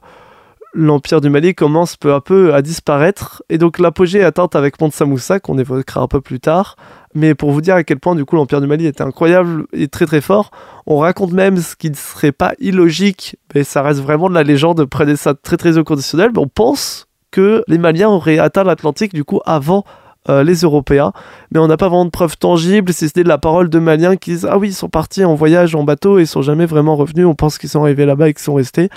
l'Empire 0.76 1.22
du 1.22 1.30
Mali 1.30 1.56
commence 1.56 1.96
peu 1.96 2.14
à 2.14 2.22
peu 2.22 2.54
à 2.54 2.62
disparaître. 2.62 3.42
Et 3.50 3.58
donc 3.58 3.80
l'apogée 3.80 4.20
est 4.20 4.24
atteinte 4.24 4.56
avec 4.56 4.78
Pont 4.78 4.92
Samoussa, 4.92 5.40
qu'on 5.40 5.58
évoquera 5.58 6.02
un 6.02 6.08
peu 6.08 6.20
plus 6.20 6.40
tard. 6.40 6.76
Mais 7.14 7.34
pour 7.34 7.52
vous 7.52 7.62
dire 7.62 7.76
à 7.76 7.84
quel 7.84 8.00
point 8.00 8.14
du 8.14 8.26
coup 8.26 8.36
l'Empire 8.36 8.60
du 8.60 8.68
Mali 8.68 8.86
était 8.86 9.02
incroyable 9.02 9.66
et 9.72 9.88
très 9.88 10.06
très 10.06 10.20
fort, 10.20 10.52
on 10.86 10.98
raconte 10.98 11.32
même 11.32 11.58
ce 11.58 11.76
qui 11.76 11.90
ne 11.90 11.96
serait 11.96 12.34
pas 12.34 12.54
illogique, 12.60 13.38
mais 13.56 13.64
ça 13.64 13.82
reste 13.82 14.02
vraiment 14.02 14.30
de 14.30 14.34
la 14.34 14.44
légende 14.44 14.84
près 14.86 15.06
des 15.06 15.16
très 15.16 15.58
très 15.58 15.82
conditionnel, 15.84 16.32
mais 16.34 16.42
on 16.42 16.50
pense 16.50 17.08
que 17.32 17.64
les 17.68 17.78
Maliens 17.78 18.10
auraient 18.10 18.38
atteint 18.38 18.66
l'Atlantique 18.66 19.14
du 19.14 19.24
coup 19.24 19.40
avant 19.46 19.86
euh, 20.28 20.44
les 20.44 20.62
Européens, 20.62 21.14
mais 21.52 21.60
on 21.60 21.68
n'a 21.68 21.78
pas 21.78 21.88
vraiment 21.88 22.06
de 22.06 22.10
preuves 22.10 22.38
tangibles, 22.38 22.92
c'est 22.92 23.16
de 23.16 23.28
la 23.28 23.38
parole 23.38 23.70
de 23.70 23.80
Maliens 23.80 24.18
qui 24.18 24.32
disent 24.32 24.48
ah 24.50 24.58
oui 24.58 24.70
ils 24.70 24.74
sont 24.74 24.90
partis 24.90 25.24
en 25.24 25.36
voyage 25.36 25.74
en 25.74 25.84
bateau 25.84 26.20
et 26.20 26.24
ils 26.24 26.28
sont 26.28 26.42
jamais 26.42 26.66
vraiment 26.66 26.98
revenus, 26.98 27.26
on 27.26 27.36
pense 27.36 27.58
qu'ils 27.58 27.70
sont 27.70 27.82
arrivés 27.82 28.06
là-bas 28.06 28.28
et 28.28 28.34
qu'ils 28.34 28.44
sont 28.44 28.56
restés. 28.56 28.90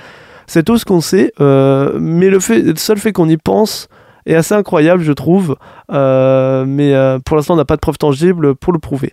C'est 0.49 0.62
tout 0.62 0.78
ce 0.78 0.87
qu'on 0.87 1.02
sait, 1.02 1.33
euh, 1.40 1.99
mais 2.00 2.31
le, 2.31 2.40
fait, 2.40 2.62
le 2.62 2.76
seul 2.76 2.97
fait 2.99 3.12
qu'on 3.12 3.28
y 3.28 3.37
pense 3.37 3.87
est 4.25 4.35
assez 4.35 4.55
incroyable, 4.55 5.02
je 5.02 5.12
trouve. 5.12 5.57
Euh, 5.93 6.64
mais 6.67 6.95
euh, 6.95 7.19
pour 7.19 7.37
l'instant, 7.37 7.52
on 7.52 7.59
n'a 7.59 7.67
pas 7.67 7.76
de 7.76 7.81
preuves 7.81 7.99
tangibles 7.99 8.55
pour 8.55 8.73
le 8.73 8.78
prouver. 8.78 9.12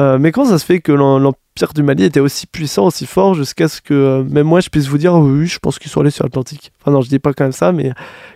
mais 0.00 0.32
comment 0.32 0.48
ça 0.48 0.58
se 0.58 0.64
fait 0.64 0.80
que 0.80 0.90
l'Empire 0.90 1.74
du 1.74 1.82
Mali 1.82 2.04
était 2.04 2.18
aussi 2.18 2.46
puissant, 2.46 2.86
aussi 2.86 3.04
fort, 3.04 3.34
jusqu'à 3.34 3.68
ce 3.68 3.82
que 3.82 4.24
même 4.28 4.46
moi 4.46 4.60
je 4.60 4.70
puisse 4.70 4.88
vous 4.88 4.98
dire 4.98 5.14
oui, 5.14 5.46
je 5.46 5.58
pense 5.60 5.78
qu'ils 5.78 5.90
sont 5.90 6.00
allés 6.00 6.10
sur 6.10 6.24
l'Atlantique. 6.24 6.72
Enfin 6.80 6.90
non, 6.90 7.02
je 7.02 7.10
dis 7.10 7.18
pas 7.18 7.32
quand 7.34 7.44
même 7.44 7.52
ça, 7.52 7.70
mais 7.70 7.92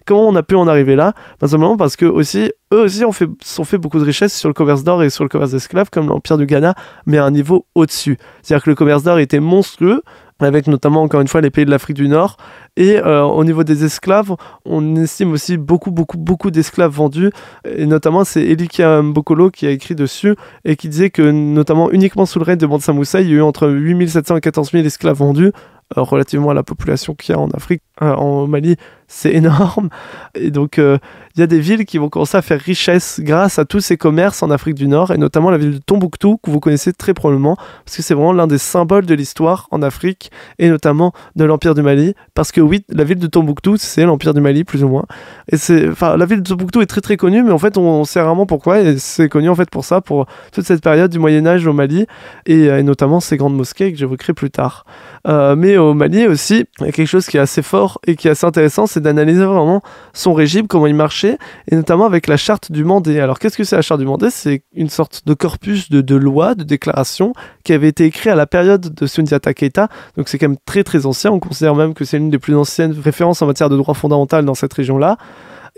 comment 0.06 0.28
on 0.28 0.36
a 0.36 0.42
pu 0.42 0.54
en 0.54 0.68
arriver 0.68 0.96
là? 0.96 1.14
Simplement 1.40 1.78
parce 1.78 1.96
que 1.96 2.04
aussi, 2.04 2.52
eux 2.74 2.82
aussi 2.82 3.04
ont 3.06 3.12
fait, 3.12 3.28
sont 3.42 3.64
fait 3.64 3.78
beaucoup 3.78 3.98
de 3.98 4.04
richesses 4.04 4.36
sur 4.36 4.48
le 4.48 4.54
commerce 4.54 4.84
d'or 4.84 5.02
et 5.02 5.10
sur 5.10 5.24
le 5.24 5.28
commerce 5.30 5.50
d'esclaves, 5.50 5.88
comme 5.90 6.08
l'Empire 6.08 6.36
du 6.36 6.46
Ghana, 6.46 6.74
mais 7.06 7.16
à 7.16 7.24
un 7.24 7.30
niveau 7.30 7.66
au-dessus. 7.74 8.18
C'est-à-dire 8.42 8.64
que 8.64 8.70
le 8.70 8.76
commerce 8.76 9.02
d'or 9.02 9.18
était 9.18 9.40
monstrueux, 9.40 10.02
avec 10.46 10.66
notamment 10.66 11.02
encore 11.02 11.20
une 11.20 11.28
fois 11.28 11.40
les 11.40 11.50
pays 11.50 11.64
de 11.64 11.70
l'Afrique 11.70 11.96
du 11.96 12.08
Nord. 12.08 12.36
Et 12.76 12.98
euh, 12.98 13.22
au 13.22 13.44
niveau 13.44 13.64
des 13.64 13.84
esclaves, 13.84 14.34
on 14.64 14.96
estime 14.96 15.32
aussi 15.32 15.56
beaucoup, 15.56 15.90
beaucoup, 15.90 16.18
beaucoup 16.18 16.50
d'esclaves 16.50 16.92
vendus. 16.92 17.30
Et 17.64 17.86
notamment, 17.86 18.24
c'est 18.24 18.42
Elika 18.42 19.02
Mbokolo 19.02 19.50
qui 19.50 19.66
a 19.66 19.70
écrit 19.70 19.94
dessus 19.94 20.36
et 20.64 20.76
qui 20.76 20.88
disait 20.88 21.10
que, 21.10 21.22
notamment, 21.22 21.90
uniquement 21.90 22.26
sous 22.26 22.38
le 22.38 22.44
règne 22.44 22.58
de 22.58 22.66
Mansa 22.66 22.92
Moussa, 22.92 23.20
il 23.20 23.28
y 23.28 23.32
a 23.32 23.36
eu 23.36 23.42
entre 23.42 23.68
8700 23.68 24.36
et 24.36 24.40
14 24.40 24.70
000 24.72 24.84
esclaves 24.84 25.16
vendus. 25.16 25.52
Euh, 25.96 26.02
relativement 26.02 26.50
à 26.50 26.54
la 26.54 26.62
population 26.62 27.14
qu'il 27.14 27.34
y 27.34 27.38
a 27.38 27.40
en 27.40 27.48
Afrique, 27.48 27.80
euh, 28.02 28.12
en 28.14 28.46
Mali, 28.46 28.76
c'est 29.08 29.32
énorme. 29.32 29.88
Et 30.34 30.50
donc, 30.50 30.78
euh, 30.78 30.98
il 31.34 31.40
y 31.40 31.42
a 31.42 31.46
des 31.46 31.60
villes 31.60 31.86
qui 31.86 31.98
vont 31.98 32.08
commencer 32.08 32.36
à 32.36 32.42
faire 32.42 32.60
richesse 32.60 33.20
grâce 33.22 33.58
à 33.58 33.64
tous 33.64 33.80
ces 33.80 33.96
commerces 33.96 34.42
en 34.42 34.50
Afrique 34.50 34.74
du 34.74 34.86
Nord, 34.86 35.10
et 35.12 35.18
notamment 35.18 35.50
la 35.50 35.58
ville 35.58 35.72
de 35.72 35.78
Tombouctou, 35.78 36.38
que 36.42 36.50
vous 36.50 36.60
connaissez 36.60 36.92
très 36.92 37.14
probablement, 37.14 37.56
parce 37.84 37.96
que 37.96 38.02
c'est 38.02 38.14
vraiment 38.14 38.32
l'un 38.32 38.46
des 38.46 38.58
symboles 38.58 39.06
de 39.06 39.14
l'histoire 39.14 39.66
en 39.70 39.82
Afrique, 39.82 40.30
et 40.58 40.68
notamment 40.68 41.12
de 41.36 41.44
l'Empire 41.44 41.74
du 41.74 41.82
Mali. 41.82 42.14
Parce 42.34 42.52
que 42.52 42.60
oui, 42.60 42.84
la 42.90 43.04
ville 43.04 43.18
de 43.18 43.26
Tombouctou, 43.26 43.76
c'est 43.78 44.04
l'Empire 44.04 44.34
du 44.34 44.40
Mali, 44.40 44.64
plus 44.64 44.84
ou 44.84 44.88
moins. 44.88 45.06
Et 45.50 45.56
c'est, 45.56 45.88
enfin, 45.88 46.16
la 46.16 46.26
ville 46.26 46.42
de 46.42 46.48
Tombouctou 46.48 46.82
est 46.82 46.86
très 46.86 47.00
très 47.00 47.16
connue, 47.16 47.42
mais 47.42 47.52
en 47.52 47.58
fait, 47.58 47.78
on, 47.78 48.04
sait 48.04 48.20
rarement 48.20 48.46
pourquoi, 48.46 48.80
et 48.80 48.98
c'est 48.98 49.28
connu 49.28 49.48
en 49.48 49.54
fait 49.54 49.70
pour 49.70 49.84
ça, 49.84 50.00
pour 50.00 50.26
toute 50.52 50.64
cette 50.64 50.82
période 50.82 51.10
du 51.10 51.18
Moyen-Âge 51.18 51.66
au 51.66 51.72
Mali, 51.72 52.06
et, 52.46 52.64
et, 52.64 52.82
notamment 52.82 53.20
ces 53.20 53.36
grandes 53.36 53.56
mosquées 53.56 53.90
que 53.92 53.98
j'évoquerai 53.98 54.34
plus 54.34 54.50
tard. 54.50 54.84
mais 55.24 55.78
au 55.78 55.94
Mali 55.94 56.26
aussi, 56.26 56.64
il 56.80 56.86
y 56.86 56.88
a 56.88 56.92
quelque 56.92 57.06
chose 57.06 57.26
qui 57.26 57.38
est 57.38 57.40
assez 57.40 57.62
fort 57.62 58.00
et 58.06 58.16
qui 58.16 58.28
est 58.28 58.32
assez 58.32 58.46
intéressant, 58.46 58.86
c'est 58.86 58.97
d'analyser 59.00 59.44
vraiment 59.44 59.82
son 60.12 60.34
régime, 60.34 60.66
comment 60.66 60.86
il 60.86 60.94
marchait, 60.94 61.38
et 61.70 61.76
notamment 61.76 62.06
avec 62.06 62.26
la 62.26 62.36
charte 62.36 62.72
du 62.72 62.84
Mandé. 62.84 63.20
Alors 63.20 63.38
qu'est-ce 63.38 63.56
que 63.56 63.64
c'est 63.64 63.76
la 63.76 63.82
charte 63.82 64.00
du 64.00 64.06
Mandé? 64.06 64.30
C'est 64.30 64.62
une 64.74 64.88
sorte 64.90 65.22
de 65.26 65.34
corpus 65.34 65.90
de, 65.90 66.16
lois, 66.16 66.54
de 66.54 66.64
déclarations 66.64 67.32
qui 67.64 67.72
avait 67.72 67.88
été 67.88 68.04
écrit 68.04 68.30
à 68.30 68.34
la 68.34 68.46
période 68.46 68.94
de 68.94 69.06
Sundiata 69.06 69.54
Keita, 69.54 69.88
donc 70.16 70.28
c'est 70.28 70.38
quand 70.38 70.48
même 70.48 70.58
très 70.64 70.84
très 70.84 71.06
ancien, 71.06 71.30
on 71.30 71.40
considère 71.40 71.74
même 71.74 71.94
que 71.94 72.04
c'est 72.04 72.18
l'une 72.18 72.30
des 72.30 72.38
plus 72.38 72.56
anciennes 72.56 72.94
références 72.98 73.42
en 73.42 73.46
matière 73.46 73.68
de 73.68 73.76
droit 73.76 73.94
fondamental 73.94 74.44
dans 74.44 74.54
cette 74.54 74.72
région-là. 74.72 75.16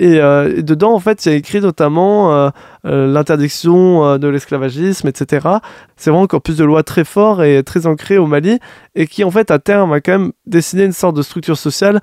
Euh, 0.00 0.56
et, 0.56 0.62
dedans, 0.62 0.92
en 0.94 1.00
fait, 1.00 1.24
il 1.26 1.32
y 1.32 1.34
a 1.34 1.36
écrit 1.36 1.60
notamment 1.60 2.32
euh, 2.32 2.50
euh, 2.86 3.12
l'interdiction 3.12 4.18
de 4.18 4.28
l'esclavagisme, 4.28 5.08
etc. 5.08 5.46
C'est 5.96 6.10
vraiment 6.10 6.24
encore 6.24 6.42
plus 6.42 6.56
de 6.56 6.64
lois 6.64 6.82
très 6.82 7.04
fort 7.04 7.42
et 7.42 7.62
très 7.62 7.86
ancrées 7.86 8.18
au 8.18 8.26
Mali, 8.26 8.58
et 8.94 9.06
qui, 9.06 9.24
en 9.24 9.30
fait, 9.30 9.50
à 9.50 9.58
terme, 9.58 9.92
a 9.92 10.00
quand 10.00 10.12
même 10.12 10.32
dessiné 10.46 10.84
une 10.84 10.92
sorte 10.92 11.16
de 11.16 11.22
structure 11.22 11.58
sociale 11.58 12.00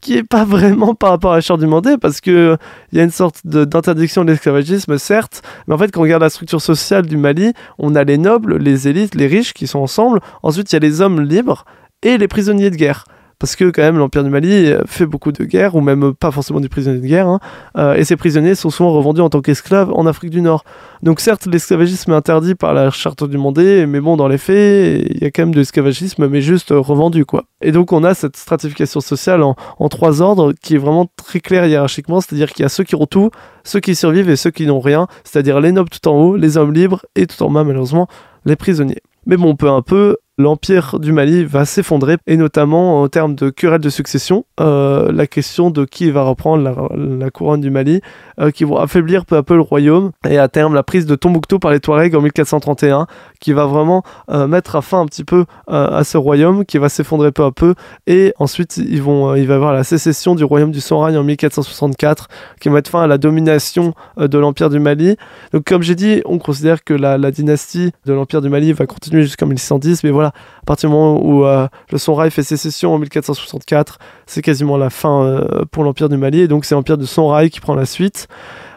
qui 0.00 0.16
est 0.16 0.22
pas 0.22 0.44
vraiment 0.44 0.94
par 0.94 1.10
rapport 1.10 1.32
à 1.32 1.36
la 1.36 1.40
charte 1.40 1.60
du 1.60 1.66
Mandé, 1.66 1.96
parce 1.98 2.20
que 2.20 2.56
il 2.92 2.98
y 2.98 3.00
a 3.00 3.04
une 3.04 3.10
sorte 3.10 3.46
d'interdiction 3.46 4.24
de, 4.24 4.30
l'esclavagisme, 4.30 4.98
certes, 4.98 5.42
mais 5.66 5.74
en 5.74 5.78
fait, 5.78 5.90
quand 5.90 6.00
on 6.00 6.04
regarde 6.04 6.22
la 6.22 6.30
structure 6.30 6.62
sociale 6.62 7.06
du 7.06 7.16
Mali, 7.16 7.52
on 7.78 7.94
a 7.94 8.04
les 8.04 8.18
nobles, 8.18 8.56
les 8.56 8.88
élites, 8.88 9.14
les 9.14 9.26
riches 9.26 9.52
qui 9.52 9.66
sont 9.66 9.80
ensemble. 9.80 10.20
Ensuite, 10.42 10.72
il 10.72 10.74
y 10.74 10.76
a 10.76 10.80
les 10.80 11.00
hommes 11.00 11.20
libres 11.20 11.64
et 12.02 12.18
les 12.18 12.28
prisonniers 12.28 12.70
de 12.70 12.76
guerre 12.76 13.04
parce 13.38 13.56
que 13.56 13.70
quand 13.70 13.82
même 13.82 13.98
l'Empire 13.98 14.24
du 14.24 14.30
Mali 14.30 14.72
euh, 14.72 14.82
fait 14.86 15.06
beaucoup 15.06 15.32
de 15.32 15.44
guerres, 15.44 15.74
ou 15.74 15.80
même 15.80 16.14
pas 16.14 16.30
forcément 16.30 16.60
des 16.60 16.68
prisonniers 16.68 17.00
de 17.00 17.06
guerre, 17.06 17.28
hein, 17.28 17.40
euh, 17.76 17.94
et 17.94 18.04
ces 18.04 18.16
prisonniers 18.16 18.54
sont 18.54 18.70
souvent 18.70 18.92
revendus 18.92 19.20
en 19.20 19.28
tant 19.28 19.40
qu'esclaves 19.40 19.92
en 19.92 20.06
Afrique 20.06 20.30
du 20.30 20.40
Nord. 20.40 20.64
Donc 21.02 21.20
certes, 21.20 21.46
l'esclavagisme 21.46 22.12
est 22.12 22.16
interdit 22.16 22.54
par 22.54 22.74
la 22.74 22.90
charte 22.90 23.28
du 23.28 23.38
Mandé, 23.38 23.86
mais 23.86 24.00
bon, 24.00 24.16
dans 24.16 24.28
les 24.28 24.38
faits, 24.38 25.06
il 25.10 25.22
y 25.22 25.24
a 25.24 25.30
quand 25.30 25.42
même 25.42 25.54
de 25.54 25.58
l'esclavagisme, 25.58 26.26
mais 26.28 26.40
juste 26.40 26.70
revendu, 26.70 27.24
quoi. 27.24 27.44
Et 27.60 27.72
donc 27.72 27.92
on 27.92 28.04
a 28.04 28.14
cette 28.14 28.36
stratification 28.36 29.00
sociale 29.00 29.42
en, 29.42 29.56
en 29.78 29.88
trois 29.88 30.22
ordres 30.22 30.52
qui 30.62 30.74
est 30.74 30.78
vraiment 30.78 31.06
très 31.16 31.40
claire 31.40 31.66
hiérarchiquement, 31.66 32.20
c'est-à-dire 32.20 32.52
qu'il 32.52 32.62
y 32.62 32.66
a 32.66 32.68
ceux 32.68 32.84
qui 32.84 32.94
ont 32.94 33.06
tout, 33.06 33.30
ceux 33.64 33.80
qui 33.80 33.94
survivent 33.94 34.30
et 34.30 34.36
ceux 34.36 34.50
qui 34.50 34.66
n'ont 34.66 34.80
rien, 34.80 35.06
c'est-à-dire 35.24 35.60
les 35.60 35.72
nobles 35.72 35.90
tout 35.90 36.08
en 36.08 36.14
haut, 36.16 36.36
les 36.36 36.56
hommes 36.56 36.72
libres, 36.72 37.04
et 37.14 37.26
tout 37.26 37.42
en 37.42 37.50
bas, 37.50 37.64
malheureusement, 37.64 38.08
les 38.44 38.56
prisonniers. 38.56 39.02
Mais 39.26 39.36
bon, 39.36 39.56
peu 39.56 39.68
un 39.68 39.82
peu, 39.82 40.16
l'empire 40.38 40.98
du 40.98 41.12
Mali 41.12 41.44
va 41.44 41.64
s'effondrer, 41.64 42.16
et 42.26 42.36
notamment 42.36 43.00
en 43.00 43.08
termes 43.08 43.34
de 43.34 43.48
querelle 43.48 43.80
de 43.80 43.88
succession, 43.88 44.44
euh, 44.60 45.10
la 45.10 45.26
question 45.26 45.70
de 45.70 45.84
qui 45.84 46.10
va 46.10 46.22
reprendre 46.22 46.90
la, 46.94 47.30
couronne 47.30 47.60
du 47.60 47.70
Mali, 47.70 48.00
euh, 48.40 48.50
qui 48.50 48.64
vont 48.64 48.76
affaiblir 48.76 49.24
peu 49.24 49.36
à 49.36 49.42
peu 49.42 49.54
le 49.54 49.62
royaume, 49.62 50.10
et 50.28 50.38
à 50.38 50.48
terme 50.48 50.74
la 50.74 50.82
prise 50.82 51.06
de 51.06 51.14
Tombouctou 51.14 51.58
par 51.58 51.70
les 51.70 51.80
Touaregs 51.80 52.14
en 52.14 52.20
1431, 52.20 53.06
qui 53.40 53.52
va 53.52 53.66
vraiment 53.66 54.02
euh, 54.30 54.46
mettre 54.46 54.76
à 54.76 54.82
fin 54.82 55.00
un 55.00 55.06
petit 55.06 55.24
peu 55.24 55.46
à 55.68 56.04
ce 56.04 56.18
royaume, 56.18 56.64
qui 56.64 56.78
va 56.78 56.88
s'effondrer 56.88 57.32
peu 57.32 57.44
à 57.44 57.50
peu, 57.50 57.74
et 58.06 58.34
ensuite 58.38 58.76
ils 58.76 59.02
vont, 59.02 59.34
il 59.34 59.46
va 59.46 59.54
y 59.54 59.56
avoir 59.56 59.72
la 59.72 59.84
sécession 59.84 60.34
du 60.34 60.44
royaume 60.44 60.70
du 60.70 60.80
Sonrail 60.80 61.16
en 61.16 61.24
1464, 61.24 62.28
qui 62.60 62.68
va 62.68 62.76
mettre 62.76 62.90
fin 62.90 63.02
à 63.02 63.06
la 63.06 63.18
domination 63.18 63.94
de 64.18 64.38
l'empire 64.38 64.70
du 64.70 64.78
Mali. 64.78 65.16
Donc 65.52 65.64
comme 65.64 65.82
j'ai 65.82 65.94
dit, 65.94 66.22
on 66.24 66.38
considère 66.38 66.84
que 66.84 66.94
la, 66.94 67.18
la 67.18 67.30
dynastie 67.30 67.92
de 68.04 68.12
l'empire 68.12 68.42
du 68.42 68.48
Mali 68.48 68.72
va 68.72 68.86
continuer 68.86 69.22
jusqu'en 69.22 69.46
1610, 69.46 70.04
mais 70.04 70.10
voilà, 70.10 70.25
à 70.28 70.64
partir 70.66 70.88
du 70.88 70.94
moment 70.94 71.20
où 71.22 71.44
euh, 71.44 71.68
le 71.90 71.98
Sonrail 71.98 72.30
fait 72.30 72.42
sécession 72.42 72.94
en 72.94 72.98
1464, 72.98 73.98
c'est 74.26 74.42
quasiment 74.42 74.76
la 74.76 74.90
fin 74.90 75.22
euh, 75.24 75.64
pour 75.70 75.84
l'Empire 75.84 76.08
du 76.08 76.16
Mali. 76.16 76.40
Et 76.40 76.48
donc 76.48 76.64
c'est 76.64 76.74
l'Empire 76.74 76.98
de 76.98 77.04
Sonrail 77.04 77.50
qui 77.50 77.60
prend 77.60 77.74
la 77.74 77.86
suite. 77.86 78.28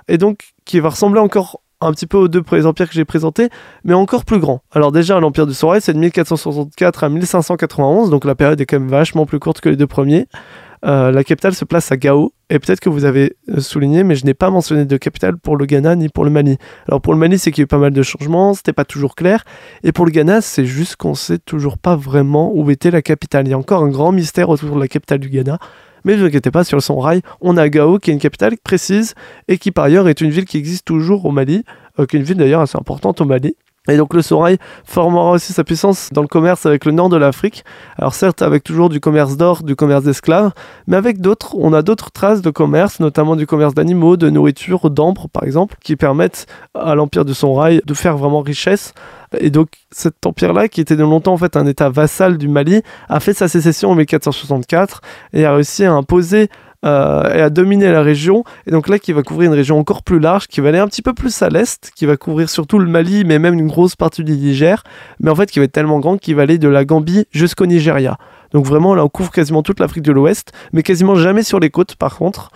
Et 0.08 0.18
donc 0.18 0.54
qui 0.66 0.80
va 0.80 0.90
ressembler 0.90 1.20
encore 1.20 1.62
un 1.82 1.92
petit 1.92 2.08
peu 2.08 2.18
aux 2.18 2.28
deux 2.28 2.44
premiers 2.44 2.66
empires 2.66 2.88
que 2.88 2.94
j'ai 2.94 3.06
présentés, 3.06 3.50
mais 3.84 3.94
encore 3.94 4.26
plus 4.26 4.40
grand. 4.40 4.62
Alors 4.72 4.92
déjà, 4.92 5.20
l'Empire 5.20 5.48
du 5.48 5.54
Sonrail, 5.54 5.82
c'est 5.82 5.94
de 5.94 6.00
1464 6.00 7.04
à 7.04 7.10
1591, 7.10 8.10
donc 8.10 8.26
la 8.26 8.36
période 8.36 8.60
est 8.60 8.66
quand 8.66 8.80
même 8.80 8.90
vachement 8.90 9.26
plus 9.26 9.40
courte 9.40 9.62
que 9.62 9.70
les 9.70 9.78
deux 9.78 9.88
premiers. 9.88 10.28
Euh, 10.86 11.12
la 11.12 11.24
capitale 11.24 11.54
se 11.54 11.66
place 11.66 11.92
à 11.92 11.98
Gao, 11.98 12.34
et 12.50 12.58
peut-être 12.58 12.80
que 12.80 12.90
vous 12.90 13.04
avez 13.04 13.36
euh, 13.50 13.60
souligné, 13.60 14.04
mais 14.04 14.16
je 14.16 14.26
n'ai 14.26 14.34
pas 14.34 14.50
mentionné 14.50 14.86
de 14.86 14.98
capitale 14.98 15.38
pour 15.38 15.58
le 15.58 15.66
Ghana 15.66 15.96
ni 15.96 16.10
pour 16.10 16.24
le 16.24 16.30
Mali. 16.30 16.58
Alors 16.88 17.02
pour 17.02 17.14
le 17.14 17.20
Mali, 17.20 17.38
c'est 17.38 17.52
qu'il 17.52 17.62
y 17.62 17.64
a 17.64 17.66
eu 17.66 17.68
pas 17.68 17.78
mal 17.78 17.92
de 17.92 18.02
changements, 18.02 18.54
c'était 18.54 18.74
pas 18.74 18.86
toujours 18.86 19.16
clair, 19.16 19.44
et 19.84 19.92
pour 19.92 20.06
le 20.06 20.12
Ghana, 20.12 20.42
c'est 20.42 20.66
juste 20.66 20.96
qu'on 20.96 21.16
sait 21.16 21.40
toujours 21.40 21.78
pas 21.78 21.96
vraiment 21.96 22.52
où 22.56 22.70
était 22.72 22.92
la 22.92 23.02
capitale. 23.02 23.48
Il 23.48 23.52
y 23.52 23.54
a 23.54 23.58
encore 23.58 23.84
un 23.84 23.90
grand 23.90 24.12
mystère 24.12 24.50
autour 24.50 24.76
de 24.76 24.80
la 24.80 24.88
capitale 24.88 25.20
du 25.20 25.30
Ghana. 25.30 25.60
Mais 26.06 26.14
ne 26.14 26.22
vous 26.22 26.26
inquiétez 26.28 26.52
pas, 26.52 26.64
sur 26.64 26.78
le 26.78 26.82
son 26.82 26.98
rail, 26.98 27.22
on 27.42 27.58
a 27.58 27.68
Gao, 27.68 28.00
qui 28.00 28.10
est 28.10 28.14
une 28.14 28.20
capitale 28.20 28.56
précise 28.64 29.16
et 29.50 29.58
qui 29.58 29.72
par 29.72 29.84
ailleurs 29.84 30.08
est 30.08 30.22
une 30.22 30.30
ville 30.30 30.46
qui 30.46 30.58
existe 30.58 30.86
toujours 30.86 31.26
au 31.26 31.32
Mali, 31.32 31.66
euh, 32.00 32.06
qui 32.06 32.16
est 32.16 32.20
une 32.20 32.26
ville 32.26 32.38
d'ailleurs 32.38 32.62
assez 32.62 32.78
importante 32.78 33.20
au 33.20 33.26
Mali. 33.26 33.56
Et 33.90 33.98
donc 33.98 34.14
le 34.14 34.22
Sorail 34.22 34.58
formera 34.86 35.32
aussi 35.32 35.54
sa 35.54 35.64
puissance 35.64 36.10
dans 36.12 36.22
le 36.22 36.28
commerce 36.28 36.66
avec 36.66 36.86
le 36.86 36.92
nord 36.92 37.10
de 37.10 37.18
l'Afrique. 37.18 37.64
Alors 37.98 38.14
certes 38.14 38.42
avec 38.42 38.64
toujours 38.64 38.90
du 38.90 39.00
commerce 39.00 39.38
d'or, 39.38 39.64
du 39.64 39.76
commerce 39.76 40.04
d'esclaves, 40.04 40.52
mais 40.88 40.98
avec 40.98 41.22
d'autres, 41.22 41.56
on 41.58 41.74
a 41.74 41.82
d'autres 41.82 42.12
traces 42.12 42.42
de 42.42 42.50
commerce, 42.50 43.00
notamment 43.00 43.36
du 43.36 43.48
commerce 43.48 43.74
d'animaux, 43.74 44.18
de 44.18 44.30
nourriture, 44.30 44.90
d'ambre 44.90 45.28
par 45.30 45.44
exemple, 45.44 45.76
qui 45.82 45.96
permettent 45.96 46.46
à 46.74 46.96
l'empire 46.96 47.26
du 47.26 47.34
Sorail 47.34 47.82
de 47.86 47.94
faire 47.94 48.18
vraiment 48.18 48.42
richesse. 48.42 48.94
Et 49.40 49.50
donc 49.50 49.70
cet 49.92 50.26
empire-là, 50.26 50.68
qui 50.68 50.82
était 50.82 50.96
de 50.96 51.04
longtemps 51.04 51.34
en 51.34 51.38
fait 51.38 51.56
un 51.56 51.66
état 51.66 51.90
vassal 51.90 52.38
du 52.38 52.48
Mali, 52.48 52.82
a 53.10 53.20
fait 53.20 53.34
sa 53.34 53.48
sécession 53.48 53.92
en 53.92 53.96
1464 53.96 55.02
et 55.34 55.46
a 55.46 55.54
réussi 55.54 55.86
à 55.86 55.94
imposer 55.94 56.50
euh, 56.86 57.34
et 57.34 57.42
à 57.42 57.50
dominer 57.50 57.92
la 57.92 58.02
région. 58.02 58.44
Et 58.68 58.72
donc 58.72 58.88
là, 58.88 59.00
qui 59.00 59.12
va 59.14 59.24
couvrir 59.24 59.52
une 59.52 59.58
région 59.58 59.78
encore 59.78 60.04
plus 60.04 60.20
large, 60.20 60.48
qui 60.48 60.62
va 60.62 60.70
aller 60.70 60.80
un 60.80 60.88
petit 60.88 61.02
peu 61.02 61.14
plus 61.14 61.42
à 61.42 61.50
l'est, 61.50 61.92
qui 61.96 62.06
va 62.06 62.18
couvrir 62.18 62.50
surtout 62.50 62.80
le 62.80 62.88
Mali, 62.88 63.24
mais 63.26 63.40
même 63.40 63.54
une 63.54 63.68
grosse 63.68 63.96
partie 63.96 64.24
du 64.24 64.34
Niger, 64.34 64.84
mais 65.20 65.30
en 65.30 65.36
fait 65.36 65.52
qui 65.52 65.60
va 65.60 65.66
être 65.66 65.72
tellement 65.72 66.00
grande 66.00 66.20
qu'il 66.20 66.36
va 66.36 66.44
aller 66.44 66.58
de 66.58 66.68
la 66.68 66.86
Gambie 66.86 67.26
jusqu'au 67.32 67.66
Nigeria. 67.66 68.18
Donc 68.52 68.66
vraiment, 68.66 68.96
là, 68.96 69.04
on 69.04 69.10
couvre 69.10 69.32
quasiment 69.32 69.62
toute 69.62 69.80
l'Afrique 69.80 70.04
de 70.04 70.12
l'Ouest, 70.12 70.52
mais 70.74 70.84
quasiment 70.84 71.16
jamais 71.16 71.44
sur 71.44 71.60
les 71.60 71.70
côtes, 71.70 71.96
par 71.96 72.18
contre. 72.18 72.52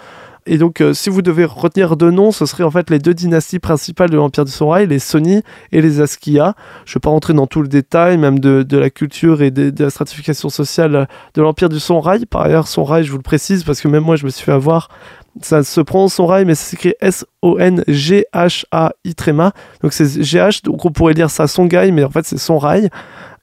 Et 0.46 0.58
donc, 0.58 0.82
euh, 0.82 0.94
si 0.94 1.10
vous 1.10 1.22
devez 1.22 1.46
retenir 1.46 1.96
deux 1.96 2.12
noms, 2.12 2.32
ce 2.32 2.46
seraient 2.46 2.64
en 2.64 2.72
fait 2.72 2.90
les 2.90 3.00
deux 3.00 3.14
dynasties 3.14 3.60
principales 3.60 4.10
de 4.10 4.18
l'Empire 4.18 4.44
du 4.46 4.52
Sonrail, 4.52 4.88
les 4.88 5.00
Soni 5.00 5.42
et 5.72 5.82
les 5.82 6.02
Askia. 6.02 6.56
Je 6.86 6.92
ne 6.92 6.96
vais 6.96 7.00
pas 7.00 7.10
rentrer 7.10 7.34
dans 7.34 7.48
tout 7.48 7.62
le 7.62 7.70
détail, 7.70 8.18
même 8.18 8.40
de, 8.40 8.66
la 8.78 8.90
culture 8.90 9.42
et 9.42 9.52
de, 9.52 9.74
la 9.82 9.90
stratification 9.90 10.50
sociale 10.50 11.08
de 11.34 11.42
l'Empire 11.42 11.70
du 11.70 11.80
Sonrail. 11.80 12.26
Par 12.26 12.42
ailleurs, 12.42 12.68
Sonrail, 12.68 13.06
je 13.06 13.12
vous 13.12 13.18
le 13.18 13.24
précise, 13.24 13.64
parce 13.64 13.80
que 13.80 13.88
même 13.88 14.04
moi, 14.04 14.18
je 14.18 14.26
me 14.26 14.30
suis 14.30 14.44
fait 14.44 14.52
avoir. 14.52 14.90
Ça 15.42 15.64
se 15.64 15.82
prononce 15.82 16.14
Sonrail, 16.16 16.46
mais 16.46 16.56
ça 16.56 16.66
s'écrit 16.66 16.94
S-O-N-G-H-A-I 17.02 17.96
tréma. 19.16 19.54
Donc 19.82 19.94
c'est 19.94 20.22
G-H, 20.22 20.64
donc 20.64 20.86
on 20.86 20.92
pourrait 20.92 21.16
dire 21.16 21.32
ça 21.32 21.48
Songhai, 21.48 21.92
mais 21.92 22.04
en 22.04 22.12
fait 22.12 22.26
c'est 22.26 22.38
Sonrail. 22.38 22.90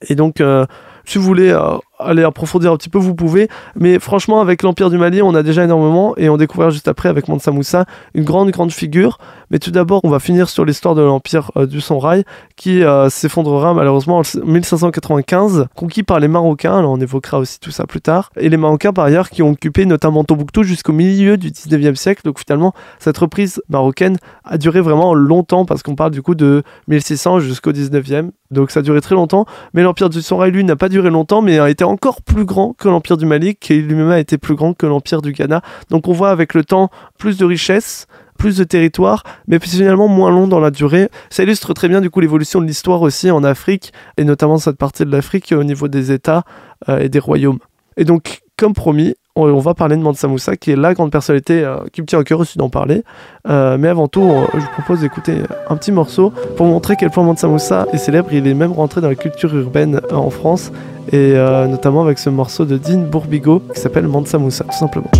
Et 0.09 0.14
donc, 0.14 0.40
euh, 0.40 0.66
si 1.04 1.19
vous 1.19 1.25
voulez 1.25 1.50
euh, 1.50 1.78
aller 2.02 2.23
approfondir 2.23 2.73
un 2.73 2.76
petit 2.76 2.88
peu, 2.88 2.99
vous 2.99 3.14
pouvez. 3.14 3.49
Mais 3.76 3.99
franchement, 3.99 4.40
avec 4.40 4.62
l'Empire 4.62 4.90
du 4.90 4.99
Mali, 4.99 5.23
on 5.23 5.35
a 5.35 5.42
déjà 5.42 5.64
énormément 5.64 6.14
et 6.16 6.28
on 6.28 6.37
découvre 6.37 6.71
juste 6.71 6.88
après 6.88 7.09
avec 7.09 7.28
Mansa 7.28 7.50
Moussa 7.50 7.85
une 8.14 8.25
grande, 8.25 8.50
grande 8.50 8.73
figure. 8.73 9.19
Mais 9.50 9.59
tout 9.59 9.71
d'abord, 9.71 10.00
on 10.04 10.11
va 10.11 10.21
finir 10.21 10.49
sur 10.49 10.64
l'histoire 10.64 10.95
de 10.95 11.02
l'Empire 11.02 11.50
euh, 11.57 11.66
du 11.66 11.80
Sonrail 11.80 12.25
qui 12.57 12.85
euh, 12.85 13.11
s'effondrera 13.11 13.75
malheureusement 13.75 14.19
en 14.19 14.23
1595, 14.45 15.66
conquis 15.75 16.02
par 16.02 16.21
les 16.21 16.28
Marocains. 16.28 16.78
Alors, 16.78 16.92
on 16.92 17.00
évoquera 17.00 17.38
aussi 17.38 17.59
tout 17.59 17.73
ça 17.73 17.87
plus 17.87 18.00
tard. 18.00 18.30
Et 18.37 18.49
les 18.49 18.57
Marocains, 18.57 18.92
par 18.92 19.04
ailleurs, 19.04 19.30
qui 19.30 19.42
ont 19.42 19.50
occupé 19.50 19.87
notamment 19.87 20.25
Tombouctou 20.25 20.62
jusqu'au 20.62 20.92
milieu 20.92 21.37
du 21.37 21.50
19e 21.50 21.97
siècle. 21.97 22.23
Donc, 22.25 22.38
finalement, 22.38 22.74
cette 22.98 23.18
reprise 23.18 23.62
marocaine 23.68 24.18
a 24.44 24.59
duré 24.59 24.81
vraiment 24.81 25.14
longtemps 25.14 25.64
parce 25.64 25.83
qu'on 25.83 25.96
parle 25.96 26.12
du 26.12 26.22
coup 26.22 26.35
de 26.35 26.62
1600 26.88 27.40
jusqu'au 27.40 27.72
19e. 27.72 28.31
Donc, 28.51 28.70
ça 28.70 28.81
a 28.81 28.83
duré 28.83 29.01
très 29.01 29.14
longtemps. 29.14 29.46
Mais 29.74 29.83
l'Empire 29.83 30.11
du 30.11 30.22
Sonrail, 30.22 30.53
lui, 30.53 30.62
n'a 30.62 30.77
pas 30.77 30.88
duré 30.88 31.11
longtemps, 31.11 31.42
mais 31.42 31.59
a 31.59 31.68
été 31.70 31.83
encore 31.90 32.22
plus 32.22 32.44
grand 32.44 32.72
que 32.72 32.88
l'Empire 32.88 33.16
du 33.16 33.26
Mali, 33.26 33.57
qui 33.57 33.74
lui-même 33.74 34.11
a 34.11 34.18
été 34.18 34.38
plus 34.38 34.55
grand 34.55 34.74
que 34.74 34.87
l'Empire 34.87 35.22
du 35.22 35.33
Ghana. 35.33 35.62
Donc 35.90 36.09
on 36.09 36.12
voit 36.12 36.31
avec 36.31 36.55
le 36.55 36.64
temps 36.64 36.90
plus 37.18 37.37
de 37.37 37.44
richesses, 37.44 38.07
plus 38.38 38.57
de 38.57 38.64
territoire, 38.64 39.22
mais 39.48 39.59
finalement 39.59 40.09
moins 40.09 40.31
long 40.31 40.48
dans 40.48 40.61
la 40.61 40.70
durée. 40.70 41.11
Ça 41.29 41.42
illustre 41.42 41.74
très 41.74 41.88
bien 41.88 42.00
du 42.00 42.09
coup 42.09 42.20
l'évolution 42.20 42.61
de 42.61 42.66
l'histoire 42.66 43.03
aussi 43.03 43.31
en 43.31 43.44
Afrique, 43.44 43.92
et 44.16 44.24
notamment 44.24 44.57
cette 44.57 44.79
partie 44.79 45.05
de 45.05 45.11
l'Afrique 45.11 45.53
au 45.53 45.62
niveau 45.62 45.88
des 45.88 46.11
États 46.11 46.44
euh, 46.88 47.00
et 47.00 47.09
des 47.09 47.18
royaumes. 47.18 47.59
Et 47.98 48.05
donc, 48.05 48.40
comme 48.57 48.72
promis, 48.72 49.14
on, 49.37 49.59
va 49.59 49.74
parler 49.74 49.96
de 49.96 50.03
Mansa 50.03 50.26
Moussa, 50.29 50.57
qui 50.57 50.70
est 50.70 50.76
la 50.76 50.94
grande 50.94 51.11
personnalité 51.11 51.64
euh, 51.64 51.79
qui 51.92 52.03
me 52.03 52.07
tient 52.07 52.18
au 52.18 52.24
cœur 52.24 52.40
aussi 52.40 52.59
d'en 52.59 52.68
parler. 52.68 53.05
Euh, 53.48 53.79
mais 53.79 53.88
avant 53.88 54.09
tout, 54.09 54.29
je 54.55 54.59
vous 54.59 54.72
propose 54.72 55.00
d'écouter 55.00 55.37
un 55.68 55.76
petit 55.76 55.92
morceau 55.92 56.33
pour 56.57 56.66
montrer 56.66 56.96
quel 56.96 57.11
point 57.11 57.24
Mansa 57.24 57.46
Moussa 57.46 57.87
est 57.92 57.98
célèbre. 57.98 58.29
Il 58.33 58.46
est 58.46 58.55
même 58.55 58.72
rentré 58.72 59.00
dans 59.00 59.09
la 59.09 59.14
culture 59.14 59.55
urbaine 59.55 60.00
en 60.11 60.31
France 60.31 60.72
et 61.12 61.33
euh, 61.35 61.66
notamment 61.66 62.03
avec 62.03 62.18
ce 62.18 62.31
morceau 62.31 62.64
de 62.64 62.79
Dean 62.79 63.01
Bourbigo 63.01 63.62
qui 63.75 63.81
s'appelle 63.81 64.07
Mansa 64.07 64.38
Moussa, 64.38 64.64
tout 64.64 64.79
simplement. 64.79 65.11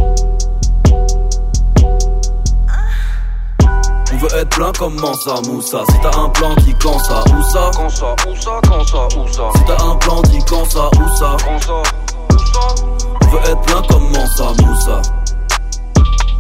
On 4.13 4.17
veut 4.17 4.39
être 4.39 4.51
plein 4.51 4.73
comme 4.73 4.95
Mansa 5.01 5.41
Moussa. 5.49 5.83
Si 5.91 5.97
t'as 6.03 6.21
un 6.21 6.29
plan, 6.29 6.55
dis 6.59 6.75
quand 6.83 6.99
ça, 6.99 7.25
où 7.27 7.43
ça? 7.43 7.71
Quand 7.75 7.89
ça, 7.89 8.15
où 8.29 8.37
ça, 8.37 8.61
quand 8.69 8.85
ça, 8.85 9.19
où 9.19 9.29
ça? 9.33 9.51
Si 9.57 9.65
t'as 9.65 9.85
un 9.85 9.97
plan, 9.97 10.23
dis 10.23 10.45
quand 10.49 10.65
ça, 10.67 10.91
où 10.95 11.17
ça? 11.17 11.37
Quand 11.45 11.59
ça, 11.61 11.83
où 12.31 12.39
ça? 12.39 12.75
On 13.23 13.27
veut 13.29 13.41
être 13.51 13.61
plein 13.63 13.83
comme 13.89 14.05
Mansa 14.11 14.53
Moussa. 14.63 15.03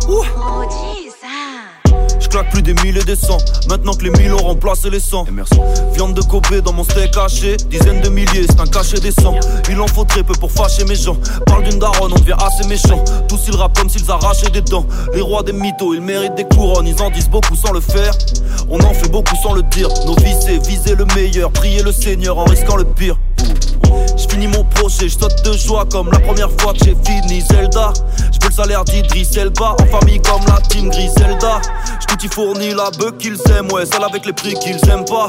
Ouh. 0.09 1.00
Je 2.31 2.37
claque 2.37 2.53
plus 2.53 2.63
des 2.63 2.75
mille 2.85 2.97
et 2.97 3.03
des 3.03 3.17
cents. 3.17 3.39
Maintenant 3.69 3.93
que 3.93 4.05
les 4.05 4.11
mille 4.11 4.33
ont 4.33 4.47
remplacé 4.47 4.89
les 4.89 5.01
cent. 5.01 5.27
Viande 5.95 6.15
de 6.15 6.23
Kobe 6.23 6.61
dans 6.65 6.73
mon 6.73 6.85
steak 6.85 7.17
haché. 7.17 7.57
Dizaines 7.69 8.01
de 8.03 8.09
milliers, 8.09 8.47
c'est 8.49 8.61
un 8.61 8.67
cachet 8.67 9.01
des 9.01 9.11
sangs. 9.11 9.35
Il 9.69 9.81
en 9.81 9.89
faut 9.89 10.05
très 10.05 10.23
peu 10.23 10.35
pour 10.35 10.53
fâcher 10.53 10.85
mes 10.85 10.95
gens. 10.95 11.17
Parle 11.47 11.65
d'une 11.65 11.81
daronne, 11.81 12.13
on 12.13 12.21
devient 12.21 12.37
assez 12.39 12.69
méchant. 12.69 13.03
Tous 13.27 13.41
ils 13.49 13.57
rappent 13.57 13.77
comme 13.77 13.91
s'ils 13.91 14.09
arrachaient 14.09 14.51
des 14.51 14.61
dents. 14.61 14.87
Les 15.13 15.23
rois 15.23 15.43
des 15.43 15.53
mythos, 15.53 15.93
ils 15.93 16.01
méritent 16.01 16.37
des 16.37 16.45
couronnes. 16.45 16.87
Ils 16.87 17.03
en 17.03 17.11
disent 17.11 17.29
beaucoup 17.29 17.57
sans 17.57 17.73
le 17.73 17.81
faire. 17.81 18.13
On 18.69 18.79
en 18.79 18.95
fait 18.95 19.11
beaucoup 19.11 19.35
sans 19.43 19.53
le 19.53 19.65
dire. 19.65 19.89
Nos 20.07 20.15
vies, 20.15 20.37
c'est 20.41 20.65
viser 20.65 20.95
le 20.95 21.07
meilleur. 21.17 21.51
Prier 21.51 21.83
le 21.83 21.91
Seigneur 21.91 22.39
en 22.39 22.45
risquant 22.45 22.77
le 22.77 22.85
pire. 22.85 23.19
Je 24.17 24.29
finis 24.29 24.49
mon 24.49 24.65
projet, 24.65 25.09
je 25.09 25.19
saute 25.19 25.45
de 25.45 25.53
joie 25.53 25.85
comme 25.91 26.11
la 26.11 26.21
première 26.21 26.51
fois 26.59 26.73
que 26.73 26.85
j'ai 26.85 26.97
fini 27.05 27.41
Zelda. 27.41 27.93
Je 28.33 28.47
le 28.47 28.53
salaire 28.53 28.85
d'Idris 28.85 29.29
Elba, 29.37 29.77
en 29.81 29.87
famille 29.87 30.21
comme 30.23 30.43
la 30.47 30.61
team 30.69 30.91
Griselda. 30.91 31.61
Je 32.23 32.29
fournis 32.29 32.75
la 32.75 32.91
bœuf 32.91 33.17
qu'ils 33.19 33.39
aiment, 33.57 33.73
ouais, 33.73 33.87
celle 33.87 34.05
avec 34.05 34.27
les 34.27 34.35
prix 34.35 34.53
qu'ils 34.55 34.77
aiment 34.91 35.07
pas. 35.07 35.29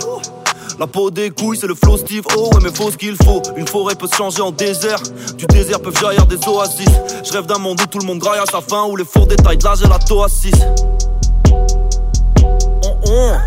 La 0.77 0.87
peau 0.87 1.09
des 1.09 1.29
couilles, 1.29 1.57
c'est 1.57 1.67
le 1.67 1.75
flow 1.75 1.95
Steve 1.95 2.23
Oh, 2.35 2.49
ouais, 2.53 2.59
mais 2.61 2.69
faut 2.69 2.91
ce 2.91 2.97
qu'il 2.97 3.15
faut. 3.15 3.41
Une 3.55 3.67
forêt 3.67 3.95
peut 3.95 4.07
se 4.07 4.15
changer 4.15 4.41
en 4.41 4.51
désert. 4.51 4.99
Du 5.37 5.45
désert 5.45 5.79
peuvent 5.79 5.97
jaillir 5.97 6.25
des 6.25 6.37
oasis. 6.47 6.89
Je 7.23 7.31
rêve 7.31 7.45
d'un 7.45 7.59
monde 7.59 7.79
où 7.81 7.85
tout 7.85 7.99
le 7.99 8.05
monde 8.05 8.19
graille 8.19 8.39
à 8.39 8.45
sa 8.51 8.59
fin, 8.61 8.83
où 8.85 8.97
les 8.97 9.05
fours 9.05 9.27
détaillent 9.27 9.57
de 9.57 9.63
la 9.63 9.75
gelato 9.75 10.23
à 10.23 10.27
6. 10.27 10.51
On 13.05 13.37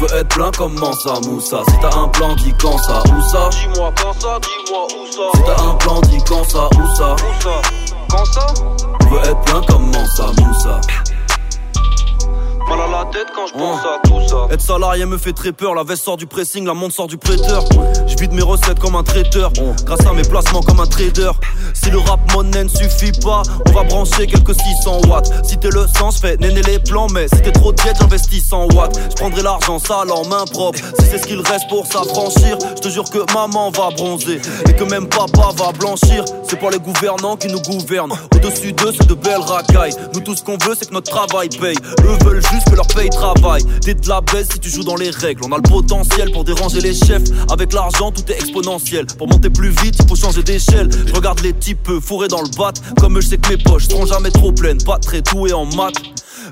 veut 0.00 0.18
être 0.18 0.28
plein 0.28 0.50
comme 0.52 0.74
Mansa 0.78 1.14
Moussa. 1.26 1.62
Si 1.68 1.74
t'as 1.80 1.96
un 1.96 2.08
plan, 2.08 2.34
dis 2.36 2.54
quand 2.60 2.78
ça, 2.78 3.02
où 3.14 3.22
ça 3.22 3.48
Dis-moi 3.50 3.92
quand 4.00 4.12
ça, 4.20 4.38
dis-moi 4.40 4.86
où 4.96 5.12
ça. 5.12 5.22
Si 5.34 5.42
t'as 5.44 5.62
un 5.62 5.74
plan, 5.74 6.00
dis 6.02 6.18
quand 6.26 6.44
ça, 6.44 6.68
où 6.78 6.96
ça 6.96 7.12
Où 7.14 7.42
ça 7.42 7.62
Quand 8.08 8.24
ça 8.24 8.46
On 9.00 9.08
veut 9.08 9.20
être 9.20 9.40
plein 9.42 9.60
comme 9.62 9.86
Mansa 9.86 10.26
Moussa. 10.40 10.80
Mal 12.70 12.80
à 12.82 12.86
la 12.86 13.04
tête, 13.10 13.26
quand 13.34 13.48
je 13.48 13.52
pense 13.52 13.80
à 13.80 13.98
tout 14.06 14.28
ça. 14.28 14.46
Être 14.48 14.60
salarié 14.60 15.04
me 15.04 15.18
fait 15.18 15.32
très 15.32 15.50
peur, 15.50 15.74
la 15.74 15.82
veste 15.82 16.04
sort 16.04 16.16
du 16.16 16.28
pressing, 16.28 16.64
la 16.64 16.72
montre 16.72 16.94
sort 16.94 17.08
du 17.08 17.18
prêteur. 17.18 17.64
Je 18.06 18.14
vide 18.16 18.32
mes 18.32 18.42
recettes 18.42 18.78
comme 18.78 18.94
un 18.94 19.02
traiteur, 19.02 19.50
grâce 19.84 20.06
à 20.06 20.12
mes 20.12 20.22
placements 20.22 20.60
comme 20.60 20.78
un 20.78 20.86
trader. 20.86 21.32
Si 21.74 21.90
le 21.90 21.98
rap 21.98 22.20
monnaie 22.32 22.62
ne 22.62 22.68
suffit 22.68 23.10
pas, 23.24 23.42
on 23.66 23.72
va 23.72 23.82
brancher 23.82 24.28
quelques 24.28 24.54
600 24.54 25.00
watts. 25.08 25.32
Si 25.42 25.58
t'es 25.58 25.70
le 25.70 25.84
sens, 25.98 26.20
fais 26.20 26.36
néné 26.36 26.62
les 26.62 26.78
plans, 26.78 27.08
mais 27.12 27.26
si 27.26 27.42
t'es 27.42 27.50
trop 27.50 27.72
tiède, 27.72 27.96
j'investis 27.98 28.46
100 28.46 28.72
watts. 28.74 29.00
Je 29.10 29.16
prendrai 29.16 29.42
l'argent 29.42 29.80
sale 29.80 30.12
en 30.12 30.24
main 30.28 30.44
propre. 30.52 30.78
Si 31.00 31.06
c'est 31.06 31.18
ce 31.18 31.26
qu'il 31.26 31.40
reste 31.40 31.68
pour 31.68 31.86
s'affranchir, 31.86 32.56
je 32.76 32.82
te 32.82 32.88
jure 32.88 33.10
que 33.10 33.18
maman 33.34 33.72
va 33.72 33.90
bronzer 33.90 34.40
et 34.68 34.72
que 34.74 34.84
même 34.84 35.08
papa 35.08 35.50
va 35.56 35.72
blanchir. 35.72 36.24
C'est 36.48 36.60
pas 36.60 36.70
les 36.70 36.78
gouvernants 36.78 37.36
qui 37.36 37.48
nous 37.48 37.62
gouvernent. 37.62 38.14
Au-dessus 38.32 38.72
d'eux, 38.72 38.92
c'est 38.92 39.08
de 39.08 39.14
belles 39.14 39.42
racailles. 39.44 39.94
Nous, 40.14 40.20
tout 40.20 40.36
ce 40.36 40.44
qu'on 40.44 40.58
veut, 40.64 40.76
c'est 40.78 40.88
que 40.88 40.94
notre 40.94 41.10
travail 41.10 41.48
paye. 41.48 41.76
Eux 42.04 42.18
veulent 42.24 42.42
juste 42.52 42.59
que 42.64 42.74
leur 42.74 42.86
paye 42.86 43.10
travaille. 43.10 43.64
T'es 43.80 43.94
de 43.94 44.08
la 44.08 44.20
baisse 44.20 44.48
si 44.52 44.58
tu 44.58 44.70
joues 44.70 44.84
dans 44.84 44.96
les 44.96 45.10
règles. 45.10 45.42
On 45.44 45.52
a 45.52 45.56
le 45.56 45.62
potentiel 45.62 46.30
pour 46.32 46.44
déranger 46.44 46.80
les 46.80 46.94
chefs. 46.94 47.24
Avec 47.50 47.72
l'argent, 47.72 48.10
tout 48.10 48.24
est 48.30 48.34
exponentiel. 48.36 49.06
Pour 49.18 49.28
monter 49.28 49.50
plus 49.50 49.70
vite, 49.70 49.96
il 49.98 50.08
faut 50.08 50.16
changer 50.16 50.42
d'échelle. 50.42 50.88
Je 51.06 51.14
regarde 51.14 51.40
les 51.40 51.52
types 51.52 51.90
fourrés 52.00 52.28
dans 52.28 52.42
le 52.42 52.48
bat. 52.56 52.72
Comme 52.98 53.20
je 53.20 53.28
sais 53.28 53.38
que 53.38 53.48
mes 53.50 53.58
poches 53.58 53.88
seront 53.88 54.06
jamais 54.06 54.30
trop 54.30 54.52
pleines. 54.52 54.82
Pas 54.82 54.98
très 54.98 55.22
doué 55.22 55.52
en 55.52 55.66
maths. 55.66 56.02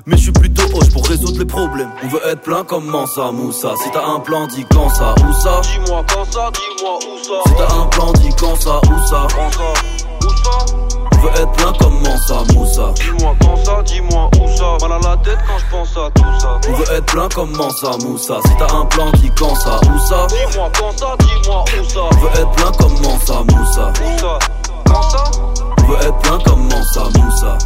Mais 0.05 0.15
je 0.17 0.23
suis 0.23 0.31
plutôt 0.31 0.63
hoche 0.75 0.89
pour 0.91 1.05
résoudre 1.05 1.39
les 1.39 1.45
problèmes. 1.45 1.89
On 2.03 2.07
veut 2.07 2.21
être 2.25 2.41
plein 2.41 2.63
comme 2.63 2.85
Mansa 2.85 3.31
Moussa. 3.31 3.73
Si 3.83 3.89
t'as 3.91 4.05
un 4.05 4.19
plan, 4.19 4.47
dis 4.47 4.65
quand 4.71 4.89
ça, 4.89 5.13
où 5.27 5.33
ça? 5.33 5.61
Dis-moi 5.61 6.05
quand 6.13 6.31
ça, 6.31 6.51
dis-moi 6.53 6.99
où 6.99 7.23
ça. 7.23 7.41
Si 7.45 7.53
t'as 7.57 7.75
un 7.75 7.85
plan, 7.87 8.13
dis 8.13 8.29
quand 8.39 8.55
ça, 8.55 8.79
où 8.85 9.07
ça? 9.07 9.27
Quand 9.35 9.51
ça, 9.51 9.73
où 10.25 10.29
ça? 10.29 10.88
On 11.19 11.23
veut 11.23 11.31
être 11.41 11.51
plein 11.51 11.73
comme 11.73 12.01
Mansa 12.01 12.53
Moussa? 12.53 12.93
Dis-moi 12.95 13.35
quand 13.41 13.55
ça, 13.65 13.83
dis-moi 13.83 14.29
où 14.39 14.47
ça. 14.55 14.87
Mal 14.87 14.93
à 14.93 15.09
la 15.09 15.17
tête 15.17 15.37
quand 15.45 15.57
je 15.57 15.65
pense 15.69 15.97
à 15.97 16.09
tout 16.11 16.39
ça. 16.39 16.59
On 16.69 16.73
veut 16.73 16.91
être 16.95 17.05
plein 17.07 17.27
comme 17.27 17.51
Mansa 17.57 17.91
Moussa? 18.05 18.35
Si 18.45 18.55
t'as 18.57 18.73
un 18.73 18.85
plan, 18.85 19.11
dis 19.15 19.31
quand 19.37 19.55
ça, 19.55 19.79
où 19.83 19.99
ça? 19.99 20.27
Dis-moi 20.27 20.71
quand 20.79 20.97
ça, 20.97 21.15
dis-moi 21.19 21.65
où 21.77 21.83
ça. 21.89 21.99
On 21.99 22.15
veut 22.15 22.29
être 22.39 22.51
plein 22.51 22.71
comme 22.71 23.01
Mansa 23.01 23.43
Moussa? 23.51 23.91
Où 23.91 24.19
ça? 24.19 24.39
Quand 24.87 25.01
ça? 25.01 25.23
On 25.77 25.83
veut 25.87 25.97
être 25.97 26.17
plein 26.19 26.39
comme 26.39 26.63
Mansa 26.63 27.03
Moussa? 27.03 27.57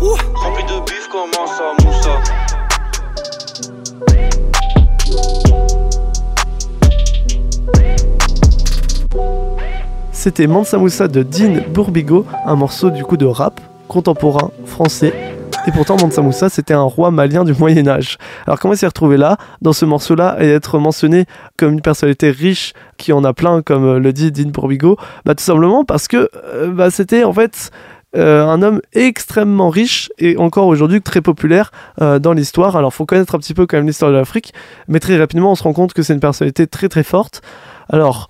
Rempli 0.00 0.64
de 0.64 0.80
bif 0.86 1.08
comment 1.12 1.46
ça, 1.46 1.84
Moussa? 1.84 2.55
C'était 10.26 10.48
Mansa 10.48 10.76
Moussa 10.76 11.06
de 11.06 11.22
Dean 11.22 11.62
Bourbigo, 11.72 12.26
un 12.46 12.56
morceau 12.56 12.90
du 12.90 13.04
coup 13.04 13.16
de 13.16 13.26
rap 13.26 13.60
contemporain 13.86 14.50
français. 14.64 15.14
Et 15.68 15.70
pourtant, 15.70 15.96
Mansa 16.02 16.20
Moussa, 16.20 16.48
c'était 16.48 16.74
un 16.74 16.82
roi 16.82 17.12
malien 17.12 17.44
du 17.44 17.54
Moyen 17.54 17.86
Âge. 17.86 18.18
Alors 18.44 18.58
comment 18.58 18.74
s'est 18.74 18.88
retrouvé 18.88 19.18
là, 19.18 19.36
dans 19.62 19.72
ce 19.72 19.84
morceau-là, 19.84 20.38
et 20.40 20.48
être 20.48 20.80
mentionné 20.80 21.26
comme 21.56 21.74
une 21.74 21.80
personnalité 21.80 22.32
riche, 22.32 22.72
qui 22.96 23.12
en 23.12 23.22
a 23.22 23.32
plein, 23.34 23.62
comme 23.62 23.84
euh, 23.84 23.98
le 24.00 24.12
dit 24.12 24.32
Dean 24.32 24.50
Bourbigo? 24.50 24.96
Bah 25.24 25.36
tout 25.36 25.44
simplement 25.44 25.84
parce 25.84 26.08
que 26.08 26.28
euh, 26.44 26.72
bah, 26.72 26.90
c'était 26.90 27.22
en 27.22 27.32
fait 27.32 27.70
euh, 28.16 28.44
un 28.48 28.62
homme 28.62 28.80
extrêmement 28.94 29.70
riche 29.70 30.10
et 30.18 30.36
encore 30.38 30.66
aujourd'hui 30.66 31.02
très 31.02 31.20
populaire 31.20 31.70
dans 32.00 32.32
l'histoire. 32.32 32.74
Alors 32.74 32.92
faut 32.92 33.06
connaître 33.06 33.36
un 33.36 33.38
petit 33.38 33.54
peu 33.54 33.68
quand 33.68 33.76
même 33.76 33.86
l'histoire 33.86 34.10
de 34.10 34.16
l'Afrique, 34.16 34.52
mais 34.88 34.98
très 34.98 35.16
rapidement 35.18 35.52
on 35.52 35.54
se 35.54 35.62
rend 35.62 35.72
compte 35.72 35.92
que 35.92 36.02
c'est 36.02 36.14
une 36.14 36.20
personnalité 36.20 36.66
très 36.66 36.88
très 36.88 37.04
forte. 37.04 37.42
Alors 37.88 38.26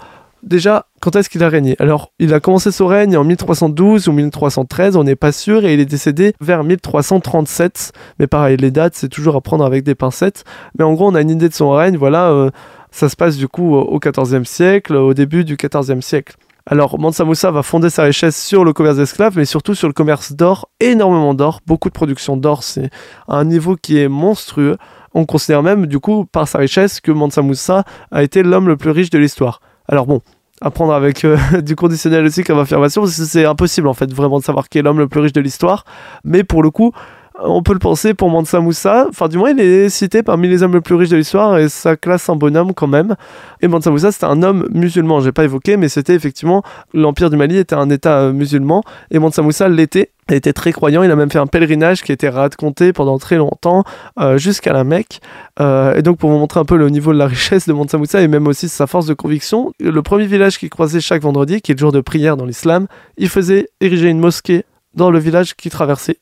déjà, 0.46 0.86
quand 1.00 1.14
est-ce 1.16 1.28
qu'il 1.28 1.44
a 1.44 1.48
régné? 1.48 1.76
Alors 1.78 2.12
il 2.18 2.32
a 2.32 2.40
commencé 2.40 2.72
son 2.72 2.86
règne 2.86 3.16
en 3.16 3.24
1312 3.24 4.08
ou 4.08 4.12
1313, 4.12 4.96
on 4.96 5.04
n'est 5.04 5.16
pas 5.16 5.32
sûr, 5.32 5.66
et 5.66 5.74
il 5.74 5.80
est 5.80 5.84
décédé 5.84 6.32
vers 6.40 6.64
1337. 6.64 7.92
Mais 8.18 8.26
pareil, 8.26 8.56
les 8.56 8.70
dates 8.70 8.94
c'est 8.94 9.08
toujours 9.08 9.36
à 9.36 9.40
prendre 9.40 9.64
avec 9.64 9.84
des 9.84 9.94
pincettes. 9.94 10.44
Mais 10.78 10.84
en 10.84 10.94
gros 10.94 11.10
on 11.10 11.14
a 11.14 11.20
une 11.20 11.30
idée 11.30 11.48
de 11.48 11.54
son 11.54 11.70
règne, 11.70 11.96
voilà. 11.96 12.30
euh, 12.30 12.50
ça 12.90 13.10
se 13.10 13.16
passe 13.16 13.36
du 13.36 13.46
coup 13.46 13.74
au 13.74 13.98
XIVe 13.98 14.44
siècle, 14.44 14.96
au 14.96 15.12
début 15.12 15.44
du 15.44 15.56
XIVe 15.56 16.00
siècle. 16.00 16.36
Alors, 16.68 16.98
Mansa 16.98 17.24
Moussa 17.24 17.52
va 17.52 17.62
fonder 17.62 17.90
sa 17.90 18.02
richesse 18.02 18.42
sur 18.42 18.64
le 18.64 18.72
commerce 18.72 18.96
d'esclaves, 18.96 19.34
mais 19.36 19.44
surtout 19.44 19.76
sur 19.76 19.86
le 19.86 19.92
commerce 19.92 20.32
d'or, 20.32 20.68
énormément 20.80 21.32
d'or, 21.32 21.60
beaucoup 21.64 21.88
de 21.88 21.94
production 21.94 22.36
d'or, 22.36 22.64
c'est 22.64 22.90
un 23.28 23.44
niveau 23.44 23.76
qui 23.76 24.00
est 24.00 24.08
monstrueux. 24.08 24.76
On 25.14 25.26
considère 25.26 25.62
même, 25.62 25.86
du 25.86 26.00
coup, 26.00 26.24
par 26.24 26.48
sa 26.48 26.58
richesse, 26.58 27.00
que 27.00 27.12
Mansa 27.12 27.40
Moussa 27.40 27.84
a 28.10 28.24
été 28.24 28.42
l'homme 28.42 28.66
le 28.66 28.76
plus 28.76 28.90
riche 28.90 29.10
de 29.10 29.18
l'histoire. 29.18 29.60
Alors 29.88 30.06
bon, 30.06 30.22
à 30.60 30.70
prendre 30.70 30.92
avec 30.92 31.24
euh, 31.24 31.36
du 31.62 31.76
conditionnel 31.76 32.24
aussi 32.24 32.42
comme 32.42 32.58
affirmation, 32.58 33.02
parce 33.02 33.16
que 33.16 33.24
c'est 33.24 33.44
impossible 33.44 33.88
en 33.88 33.94
fait 33.94 34.12
vraiment 34.12 34.38
de 34.38 34.44
savoir 34.44 34.68
qui 34.68 34.78
est 34.78 34.82
l'homme 34.82 34.98
le 34.98 35.08
plus 35.08 35.20
riche 35.20 35.32
de 35.32 35.40
l'histoire, 35.40 35.84
mais 36.24 36.44
pour 36.44 36.62
le 36.62 36.70
coup, 36.70 36.92
on 37.38 37.62
peut 37.62 37.72
le 37.72 37.78
penser 37.78 38.14
pour 38.14 38.30
Mansa 38.30 38.60
Moussa, 38.60 39.06
enfin 39.08 39.28
du 39.28 39.36
moins 39.38 39.50
il 39.50 39.60
est 39.60 39.88
cité 39.88 40.22
parmi 40.22 40.48
les 40.48 40.62
hommes 40.62 40.72
les 40.72 40.80
plus 40.80 40.94
riches 40.94 41.10
de 41.10 41.16
l'histoire 41.16 41.58
et 41.58 41.68
ça 41.68 41.96
classe 41.96 42.28
un 42.28 42.36
bonhomme 42.36 42.72
quand 42.74 42.86
même. 42.86 43.14
Et 43.60 43.68
Mansa 43.68 43.90
Moussa 43.90 44.12
c'était 44.12 44.26
un 44.26 44.42
homme 44.42 44.66
musulman, 44.72 45.20
j'ai 45.20 45.32
pas 45.32 45.44
évoqué, 45.44 45.76
mais 45.76 45.88
c'était 45.88 46.14
effectivement 46.14 46.62
l'empire 46.94 47.30
du 47.30 47.36
Mali 47.36 47.58
était 47.58 47.74
un 47.74 47.90
état 47.90 48.20
euh, 48.20 48.32
musulman 48.32 48.82
et 49.10 49.18
Mansa 49.18 49.42
Moussa 49.42 49.68
l'était. 49.68 50.10
Il 50.28 50.34
était 50.34 50.52
très 50.52 50.72
croyant, 50.72 51.04
il 51.04 51.10
a 51.10 51.14
même 51.14 51.30
fait 51.30 51.38
un 51.38 51.46
pèlerinage 51.46 52.02
qui 52.02 52.10
été 52.10 52.28
raconté 52.28 52.92
pendant 52.92 53.16
très 53.18 53.36
longtemps 53.36 53.84
euh, 54.18 54.38
jusqu'à 54.38 54.72
la 54.72 54.82
Mecque. 54.82 55.20
Euh, 55.60 55.94
et 55.94 56.02
donc 56.02 56.18
pour 56.18 56.30
vous 56.30 56.38
montrer 56.38 56.58
un 56.58 56.64
peu 56.64 56.76
le 56.76 56.88
niveau 56.88 57.12
de 57.12 57.18
la 57.18 57.26
richesse 57.28 57.68
de 57.68 57.72
Mansa 57.72 57.96
Moussa 57.96 58.20
et 58.22 58.28
même 58.28 58.48
aussi 58.48 58.68
sa 58.68 58.86
force 58.86 59.06
de 59.06 59.14
conviction, 59.14 59.72
le 59.78 60.02
premier 60.02 60.26
village 60.26 60.58
qu'il 60.58 60.70
croisait 60.70 61.00
chaque 61.00 61.22
vendredi, 61.22 61.60
qui 61.60 61.72
est 61.72 61.74
le 61.74 61.78
jour 61.78 61.92
de 61.92 62.00
prière 62.00 62.36
dans 62.36 62.46
l'islam, 62.46 62.86
il 63.18 63.28
faisait 63.28 63.68
ériger 63.80 64.08
une 64.08 64.18
mosquée 64.18 64.64
dans 64.94 65.10
le 65.10 65.18
village 65.18 65.54
qu'il 65.54 65.70
traversait. 65.70 66.18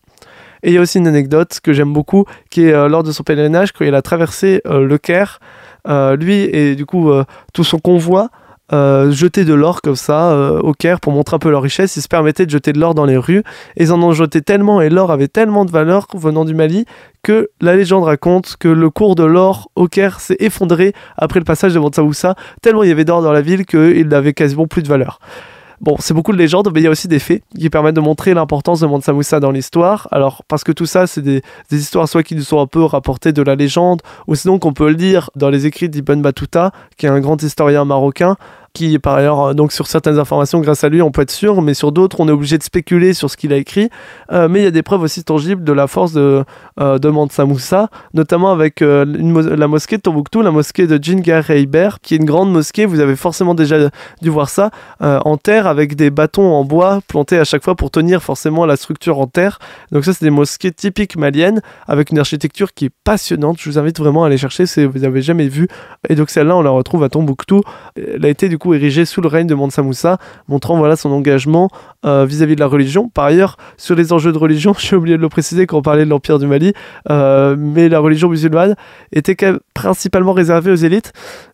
Et 0.64 0.70
il 0.70 0.74
y 0.74 0.79
a 0.79 0.81
aussi 0.81 0.98
une 0.98 1.07
anecdote 1.07 1.61
que 1.62 1.74
j'aime 1.74 1.92
beaucoup, 1.92 2.24
qui 2.50 2.64
est 2.66 2.72
euh, 2.72 2.88
lors 2.88 3.03
de 3.03 3.12
son 3.12 3.22
pèlerinage, 3.22 3.72
quand 3.72 3.85
il 3.85 3.94
a 3.94 4.03
traversé 4.03 4.62
euh, 4.66 4.85
le 4.85 4.96
Caire, 4.98 5.38
euh, 5.87 6.16
lui 6.16 6.35
et 6.35 6.74
du 6.74 6.87
coup 6.87 7.12
tout 7.53 7.62
son 7.62 7.79
convoi 7.79 8.31
euh, 8.72 9.12
jetaient 9.12 9.44
de 9.44 9.53
l'or 9.53 9.83
comme 9.83 9.96
ça 9.96 10.35
au 10.62 10.72
Caire 10.72 10.98
pour 11.00 11.12
montrer 11.12 11.37
un 11.37 11.38
peu 11.38 11.50
leur 11.50 11.61
richesse. 11.61 11.96
Ils 11.96 12.00
se 12.00 12.09
permettaient 12.09 12.46
de 12.46 12.50
jeter 12.50 12.72
de 12.72 12.81
l'or 12.81 12.94
dans 12.94 13.05
les 13.05 13.18
rues. 13.18 13.42
Et 13.77 13.83
ils 13.83 13.92
en 13.92 14.03
ont 14.03 14.12
jeté 14.12 14.40
tellement 14.40 14.81
et 14.81 14.88
l'or 14.88 15.11
avait 15.11 15.29
tellement 15.29 15.66
de 15.66 15.70
valeur 15.70 16.07
venant 16.14 16.46
du 16.46 16.55
Mali 16.55 16.87
que 17.22 17.50
la 17.61 17.77
légende 17.77 18.05
raconte 18.05 18.57
que 18.59 18.68
le 18.68 18.88
cours 18.88 19.16
de 19.16 19.24
l'or 19.24 19.70
au 19.77 19.87
Caire 19.87 20.20
s'est 20.20 20.38
effondré 20.40 20.94
après 21.18 21.40
le 21.40 21.44
passage 21.44 21.74
de 21.74 21.79
Mansa 21.79 22.35
tellement 22.62 22.83
il 22.83 22.88
y 22.88 22.92
avait 22.92 23.05
d'or 23.05 23.20
dans 23.20 23.33
la 23.33 23.42
ville 23.42 23.66
qu'il 23.66 24.09
n'avait 24.09 24.33
quasiment 24.33 24.66
plus 24.66 24.83
de 24.83 24.88
valeur. 24.88 25.18
Bon, 25.85 25.97
c'est 25.99 26.14
beaucoup 26.14 26.33
de 26.33 26.38
légendes, 26.38 26.70
mais 26.73 26.81
il 26.81 26.85
y 26.85 26.87
a 26.87 26.90
aussi 26.90 27.09
des 27.09 27.18
faits 27.18 27.42
qui 27.59 27.68
permettent 27.68 27.97
de 27.97 28.01
montrer 28.01 28.33
l'importance 28.33 28.81
de 28.81 28.87
Mansa 28.87 29.12
Moussa 29.12 29.38
dans 29.38 29.51
l'histoire. 29.51 30.09
Alors, 30.12 30.42
parce 30.49 30.64
que 30.64 30.73
tout 30.73 30.87
ça, 30.87 31.07
c'est 31.07 31.20
des, 31.20 31.42
des 31.70 31.79
histoires 31.79 32.09
soit 32.09 32.23
qui 32.23 32.35
nous 32.35 32.42
sont 32.42 32.59
un 32.59 32.66
peu 32.66 32.83
rapportées 32.83 33.33
de 33.33 33.42
la 33.42 33.55
légende, 33.55 34.01
ou 34.27 34.35
sinon 34.35 34.59
qu'on 34.59 34.73
peut 34.73 34.88
le 34.88 34.94
lire 34.94 35.29
dans 35.37 35.51
les 35.51 35.66
écrits 35.66 35.90
d'Ibn 35.90 36.23
Battuta, 36.23 36.73
qui 36.97 37.05
est 37.05 37.11
un 37.11 37.20
grand 37.20 37.42
historien 37.42 37.85
marocain, 37.85 38.37
qui 38.74 38.98
par 38.98 39.14
ailleurs, 39.14 39.40
euh, 39.40 39.54
donc 39.54 39.72
sur 39.72 39.87
certaines 39.87 40.18
informations, 40.18 40.60
grâce 40.60 40.82
à 40.82 40.88
lui, 40.88 41.00
on 41.00 41.12
peut 41.12 41.22
être 41.22 41.30
sûr, 41.30 41.62
mais 41.62 41.74
sur 41.74 41.92
d'autres, 41.92 42.18
on 42.20 42.28
est 42.28 42.32
obligé 42.32 42.58
de 42.58 42.62
spéculer 42.62 43.14
sur 43.14 43.30
ce 43.30 43.37
qu'il 43.37 43.52
a 43.52 43.56
écrit. 43.56 43.88
Euh, 44.32 44.48
mais 44.48 44.60
il 44.60 44.64
y 44.64 44.66
a 44.66 44.72
des 44.72 44.82
preuves 44.82 45.02
aussi 45.02 45.22
tangibles 45.22 45.62
de 45.62 45.72
la 45.72 45.87
force 45.87 46.12
de, 46.12 46.44
euh, 46.80 46.98
de 46.98 47.08
Mansa 47.08 47.44
Moussa, 47.44 47.88
notamment 48.14 48.50
avec 48.50 48.82
euh, 48.82 49.04
la 49.04 49.68
mosquée 49.68 49.96
de 49.96 50.02
Tombouctou, 50.02 50.42
la 50.42 50.50
mosquée 50.50 50.87
de 50.88 51.00
Heiber, 51.50 52.00
qui 52.02 52.14
est 52.14 52.16
une 52.16 52.24
grande 52.24 52.52
mosquée, 52.52 52.84
vous 52.84 52.98
avez 52.98 53.14
forcément 53.14 53.54
déjà 53.54 53.90
dû 54.20 54.28
voir 54.28 54.48
ça, 54.48 54.70
en 55.00 55.37
terre 55.37 55.66
avec 55.66 55.94
des 55.94 56.10
bâtons 56.10 56.52
en 56.52 56.64
bois 56.64 57.00
plantés 57.06 57.38
à 57.38 57.44
chaque 57.44 57.62
fois 57.62 57.76
pour 57.76 57.90
tenir 57.90 58.22
forcément 58.22 58.66
la 58.66 58.76
structure 58.76 59.20
en 59.20 59.26
terre. 59.26 59.58
Donc 59.92 60.04
ça, 60.04 60.12
c'est 60.12 60.24
des 60.24 60.30
mosquées 60.30 60.72
typiques 60.72 61.16
maliennes 61.16 61.60
avec 61.87 62.10
une 62.10 62.18
architecture 62.18 62.74
qui 62.74 62.87
est 62.87 62.92
passionnante. 63.04 63.58
Je 63.60 63.70
vous 63.70 63.78
invite 63.78 63.98
vraiment 63.98 64.24
à 64.24 64.26
aller 64.26 64.38
chercher 64.38 64.66
si 64.66 64.84
vous 64.84 64.98
n'avez 64.98 65.22
jamais 65.22 65.48
vu. 65.48 65.68
Et 66.08 66.14
donc 66.14 66.30
celle-là, 66.30 66.56
on 66.56 66.62
la 66.62 66.70
retrouve 66.70 67.04
à 67.04 67.08
Tombouctou. 67.08 67.62
Elle 67.96 68.24
a 68.24 68.28
été 68.28 68.48
du 68.48 68.58
coup 68.58 68.63
érigée 68.72 69.05
sous 69.05 69.20
le 69.20 69.29
règne 69.29 69.46
de 69.46 69.55
Mansa 69.55 69.83
Moussa, 69.83 70.18
montrant 70.48 70.79
voilà 70.79 70.96
son 70.96 71.11
engagement 71.11 71.68
euh, 72.07 72.24
vis-à-vis 72.24 72.55
de 72.55 72.61
la 72.61 72.66
religion. 72.66 73.09
Par 73.09 73.27
ailleurs, 73.27 73.57
sur 73.77 73.94
les 73.94 74.12
enjeux 74.12 74.33
de 74.33 74.38
religion, 74.38 74.74
j'ai 74.79 74.96
oublié 74.96 75.16
de 75.16 75.22
le 75.22 75.29
préciser 75.29 75.66
quand 75.66 75.79
on 75.79 75.83
parlait 75.83 76.05
de 76.05 76.11
l'Empire 76.11 76.38
du 76.38 76.46
Mali, 76.46 76.72
euh, 77.11 77.57
mais 77.59 77.88
la 77.88 77.98
religion 77.98 78.29
musulmane 78.29 78.77
était 79.12 79.37
principalement 79.74 80.33
réservée 80.33 80.70
aux 80.70 80.77
élites. 80.77 81.12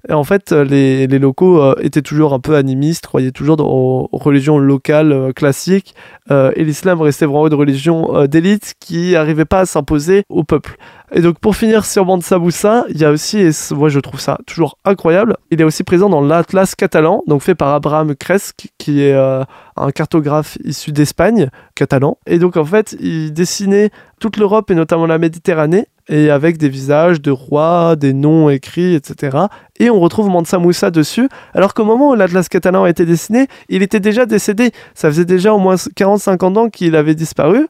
Et 0.09 0.13
en 0.13 0.25
fait, 0.25 0.53
euh, 0.53 0.65
les, 0.65 1.07
locaux 1.19 1.77
étaient 1.81 2.03
toujours 2.03 2.33
un 2.33 2.41
peu 2.41 2.55
animistes, 2.55 3.07
croyaient 3.07 3.33
toujours 3.33 3.59
aux, 3.61 4.09
religions 4.13 4.59
locales 4.59 5.33
classiques, 5.35 5.95
et 6.31 6.65
l'islam 6.65 7.01
restait 7.01 7.27
vraiment 7.27 7.49
une 7.49 7.55
religion 7.55 8.27
d'élite 8.27 8.75
qui 8.81 9.13
n'arrivait 9.13 9.45
pas 9.45 9.61
à 9.61 9.67
s'imposer 9.67 10.23
au 10.29 10.45
peuple. 10.45 10.77
Et 11.13 11.23
donc 11.23 11.41
pour 11.41 11.57
finir 11.57 11.85
sur 11.85 12.05
Mansa 12.05 12.39
Moussa, 12.39 12.85
il 12.89 12.99
y 12.99 13.05
a 13.05 13.11
aussi, 13.11 13.39
et 13.39 13.51
moi 13.73 13.89
je 13.89 13.99
trouve 13.99 14.21
ça 14.21 14.39
toujours 14.47 14.79
incroyable, 14.85 15.37
il 15.51 15.61
est 15.61 15.65
aussi 15.65 15.83
présent 15.83 16.09
dans 16.09 16.21
l'Atlas 16.21 16.77
catalan, 16.77 17.25
donc 17.27 17.43
fait 17.43 17.57
par 17.57 17.75
Abraham 17.75 18.15
Cresque, 18.15 18.69
qui 18.79 19.03
est 19.03 19.13
euh, 19.13 19.43
un 19.77 19.91
cartographe 19.91 20.57
issu 20.63 20.93
d'Espagne, 20.93 21.51
catalan. 21.75 22.17
Et 22.27 22.39
donc 22.39 22.57
en 22.57 22.65
fait, 22.65 22.97
il 23.01 23.33
dessinait 23.33 23.91
toute 24.21 24.37
l'Europe 24.37 24.71
et 24.71 24.75
notamment 24.77 25.07
la 25.07 25.19
Méditerranée, 25.19 25.89
et 26.09 26.31
avec 26.31 26.59
des 26.59 26.69
visages 26.69 27.21
de 27.21 27.31
rois, 27.31 27.97
des 27.97 28.13
noms 28.13 28.51
écrits, 28.51 28.95
etc. 28.95 29.39
Et 29.79 29.91
on 29.91 30.01
retrouve 30.01 30.29
Mansa 30.29 30.59
Moussa 30.59 30.91
dessus, 30.91 31.29
alors 31.55 31.73
qu'au 31.73 31.85
moment 31.85 32.11
où 32.11 32.15
l'Atlas 32.15 32.49
catalan 32.49 32.85
a 32.85 32.91
été 32.91 33.07
dessiné, 33.07 33.47
il 33.69 33.83
était 33.83 34.01
déjà 34.01 34.27
décédé. 34.27 34.73
Ça 34.95 35.09
faisait 35.09 35.25
déjà 35.25 35.55
au 35.55 35.59
moins 35.59 35.77
40-50 35.77 36.59
ans 36.59 36.69
qu'il 36.69 36.97
avait 36.97 37.15
disparu. 37.15 37.67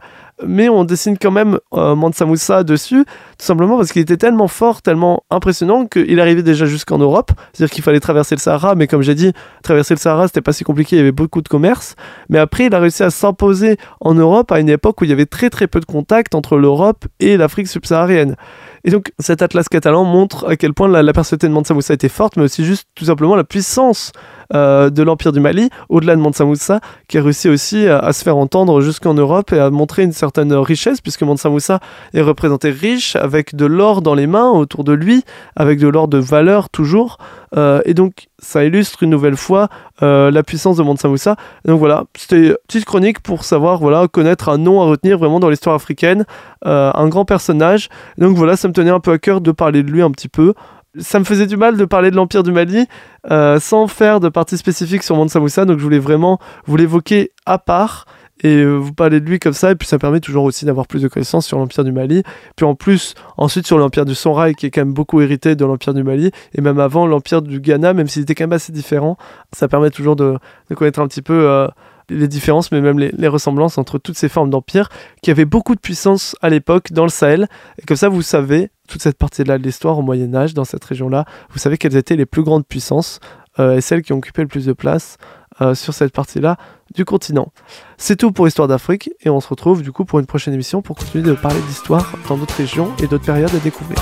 Mais 0.46 0.68
on 0.68 0.85
dessine 0.85 1.16
quand 1.18 1.31
même 1.31 1.59
euh, 1.74 1.94
Mansa 1.94 2.24
Moussa 2.24 2.64
dessus, 2.64 3.05
tout 3.05 3.44
simplement 3.44 3.76
parce 3.76 3.92
qu'il 3.92 4.03
était 4.03 4.16
tellement 4.16 4.48
fort, 4.48 4.83
tellement 4.83 5.24
impressionnant 5.31 5.87
qu'il 5.87 6.20
arrivait 6.20 6.42
déjà 6.42 6.66
jusqu'en 6.66 6.98
Europe. 6.98 7.33
C'est-à-dire 7.53 7.72
qu'il 7.72 7.85
fallait 7.85 8.00
traverser 8.00 8.35
le 8.35 8.40
Sahara, 8.40 8.74
mais 8.74 8.87
comme 8.87 9.03
j'ai 9.03 9.14
dit, 9.14 9.33
traverser 9.62 9.94
le 9.94 9.98
Sahara, 9.98 10.26
c'était 10.26 10.40
pas 10.40 10.53
si 10.53 10.64
compliqué, 10.64 10.96
il 10.96 10.98
y 10.98 11.03
avait 11.03 11.12
beaucoup 11.12 11.42
de 11.42 11.48
commerce. 11.48 11.96
Mais 12.29 12.38
après, 12.38 12.66
il 12.66 12.74
a 12.74 12.79
réussi 12.79 13.03
à 13.03 13.11
s'imposer 13.11 13.76
en 14.00 14.14
Europe 14.14 14.53
à 14.53 14.61
une 14.61 14.68
époque 14.68 15.00
où 15.00 15.05
il 15.05 15.11
y 15.11 15.12
avait 15.12 15.26
très 15.26 15.50
très 15.50 15.66
peu 15.66 15.81
de 15.81 15.87
contact 15.87 16.35
entre 16.35 16.57
l'Europe 16.57 17.05
et 17.20 17.37
l'Afrique 17.37 17.68
subsaharienne. 17.68 18.37
Et 18.85 18.90
donc 18.90 19.12
cet 19.18 19.42
atlas 19.42 19.68
catalan 19.68 20.05
montre 20.05 20.48
à 20.48 20.57
quel 20.57 20.72
point 20.72 20.88
la, 20.88 21.03
la 21.03 21.12
personnalité 21.12 21.48
de 21.48 21.53
Mansa 21.53 21.74
Moussa 21.74 21.94
était 21.94 22.09
forte, 22.09 22.37
mais 22.37 22.44
aussi 22.44 22.64
juste 22.64 22.88
tout 22.94 23.05
simplement 23.05 23.37
la 23.37 23.44
puissance 23.44 24.12
euh, 24.54 24.90
de 24.90 25.02
l'Empire 25.02 25.32
du 25.32 25.40
Mali, 25.40 25.70
au-delà 25.88 26.16
de 26.16 26.20
Mansa 26.20 26.44
Moussa, 26.44 26.80
qui 27.08 27.18
a 27.18 27.22
réussi 27.22 27.48
aussi 27.48 27.86
à, 27.86 28.12
se 28.12 28.24
faire 28.24 28.36
entendre 28.36 28.80
jusqu'en 28.80 29.14
Europe 29.14 29.52
et 29.52 29.58
à 29.58 29.70
montrer 29.70 30.02
une 30.02 30.12
certaine 30.12 30.52
richesse, 30.52 31.00
puisque 31.00 31.22
Mansa 31.22 31.48
Moussa 31.48 31.80
est 32.14 32.20
représenté 32.20 32.70
riche, 32.70 33.16
avec 33.16 33.54
de 33.54 33.66
l'or 33.66 34.02
dans 34.02 34.14
les 34.14 34.26
mains 34.26 34.50
autour 34.50 34.84
de 34.84 34.92
lui, 34.92 35.24
avec 35.54 35.78
de 35.78 35.88
l'or 35.88 36.08
de 36.08 36.18
valeur 36.18 36.68
toujours. 36.68 37.18
Euh, 37.56 37.80
et 37.84 37.94
donc 37.94 38.28
ça 38.38 38.64
illustre 38.64 39.02
une 39.02 39.10
nouvelle 39.10 39.36
fois 39.36 39.68
euh, 40.02 40.30
la 40.30 40.42
puissance 40.42 40.76
de 40.76 40.82
Mansa 40.82 41.08
Moussa. 41.08 41.36
Donc 41.64 41.78
voilà, 41.78 42.04
c'était 42.16 42.48
une 42.48 42.56
petite 42.66 42.84
chronique 42.84 43.20
pour 43.20 43.44
savoir, 43.44 43.78
voilà, 43.78 44.08
connaître 44.08 44.48
un 44.48 44.58
nom 44.58 44.80
à 44.80 44.86
retenir 44.86 45.18
vraiment 45.18 45.40
dans 45.40 45.48
l'histoire 45.48 45.76
africaine, 45.76 46.24
un 46.64 47.08
grand 47.08 47.24
personnage. 47.24 47.88
Donc 48.18 48.36
voilà, 48.36 48.56
ça 48.56 48.68
me 48.68 48.72
tenait 48.72 48.90
un 48.90 49.00
peu 49.00 49.12
à 49.12 49.18
cœur 49.18 49.40
de 49.40 49.52
parler 49.52 49.82
de 49.82 49.90
lui 49.90 50.02
un 50.02 50.10
petit 50.10 50.28
peu 50.28 50.54
ça 50.98 51.18
me 51.18 51.24
faisait 51.24 51.46
du 51.46 51.57
mal 51.57 51.76
de 51.76 51.85
parler 51.85 52.11
de 52.11 52.16
l'Empire 52.16 52.42
du 52.42 52.53
Mali 52.53 52.87
euh, 53.31 53.61
sans 53.61 53.87
faire 53.87 54.20
de 54.20 54.29
partie 54.29 54.57
spécifique 54.57 55.03
sur 55.03 55.16
Mansa 55.16 55.64
donc 55.64 55.79
je 55.79 55.83
voulais 55.83 55.98
vraiment 55.98 56.38
vous 56.66 56.76
l'évoquer 56.76 57.31
à 57.46 57.59
part 57.59 58.07
et 58.42 58.57
euh, 58.57 58.74
vous 58.76 58.92
parler 58.92 59.20
de 59.20 59.26
lui 59.26 59.38
comme 59.38 59.53
ça, 59.53 59.70
et 59.70 59.74
puis 59.74 59.87
ça 59.87 59.98
permet 59.98 60.20
toujours 60.20 60.44
aussi 60.44 60.64
d'avoir 60.64 60.87
plus 60.87 61.03
de 61.03 61.09
connaissances 61.09 61.46
sur 61.46 61.59
l'Empire 61.59 61.85
du 61.85 61.92
Mali, 61.92 62.22
puis 62.57 62.66
en 62.66 62.74
plus, 62.74 63.14
ensuite 63.37 63.66
sur 63.66 63.79
l'Empire 63.79 64.05
du 64.05 64.14
Songhai, 64.14 64.55
qui 64.55 64.66
est 64.66 64.70
quand 64.70 64.81
même 64.83 64.94
beaucoup 64.94 65.20
hérité 65.20 65.57
de 65.57 65.64
l'Empire 65.64 65.94
du 65.94 66.03
Mali, 66.03 66.31
et 66.55 66.61
même 66.61 66.81
avant 66.81 67.07
l'Empire 67.07 67.42
du 67.42 67.61
Ghana, 67.61 67.92
même 67.92 68.09
s'il 68.09 68.22
était 68.22 68.35
quand 68.35 68.44
même 68.44 68.53
assez 68.53 68.72
différent, 68.72 69.16
ça 69.53 69.68
permet 69.68 69.90
toujours 69.90 70.16
de, 70.16 70.38
connaître 70.74 71.00
un 71.00 71.09
petit 71.09 71.22
peu... 71.22 71.48
Euh, 71.48 71.68
les 72.12 72.26
différences, 72.26 72.72
mais 72.72 72.81
même 72.81 72.98
les, 72.98 73.29
ressemblances 73.29 73.79
entre 73.79 73.98
toutes 73.98 74.18
ces 74.18 74.29
formes 74.29 74.50
d'empire 74.50 74.88
qui 75.22 75.31
avaient 75.31 75.44
beaucoup 75.44 75.76
de 75.76 75.81
puissance 75.81 76.35
à 76.42 76.50
l'époque 76.50 76.90
dans 76.90 77.05
le 77.05 77.09
Sahel. 77.09 77.46
Et 77.79 77.87
comme 77.87 77.96
ça, 77.96 78.09
vous 78.09 78.22
savez, 78.22 78.70
toute 78.90 79.03
cette 79.03 79.16
partie-là 79.16 79.57
de 79.57 79.62
l'histoire 79.62 79.98
au 79.98 80.03
Moyen 80.03 80.35
Âge, 80.35 80.53
dans 80.53 80.64
cette 80.64 80.85
région-là, 80.85 81.24
vous 81.50 81.59
savez 81.59 81.79
quelles 81.79 81.96
étaient 81.96 82.16
les 82.16 82.26
plus 82.26 82.42
grandes 82.42 82.66
puissances 82.66 83.20
euh, 83.59 83.76
et 83.76 83.81
celles 83.81 84.03
qui 84.03 84.12
ont 84.12 84.18
occupé 84.18 84.42
le 84.42 84.48
plus 84.48 84.66
de 84.66 84.72
place 84.72 85.16
euh, 85.62 85.74
sur 85.74 85.94
cette 85.94 86.12
partie-là 86.12 86.57
du 86.94 87.05
continent. 87.05 87.53
C'est 87.96 88.16
tout 88.16 88.33
pour 88.33 88.48
Histoire 88.48 88.68
d'Afrique 88.68 89.11
et 89.22 89.31
on 89.31 89.40
se 89.40 89.48
retrouve 89.48 89.83
du 89.83 89.92
coup 89.92 90.05
pour 90.05 90.18
une 90.18 90.26
prochaine 90.26 90.55
émission 90.55 90.83
pour 90.83 90.96
continuer 90.96 91.24
de 91.24 91.35
parler 91.35 91.61
d'histoire 91.68 92.12
dans 92.29 92.37
d'autres 92.37 92.57
régions 92.57 92.90
et 93.03 93.07
d'autres 93.07 93.26
périodes 93.26 93.55
à 93.55 93.59
découvrir. 93.59 93.98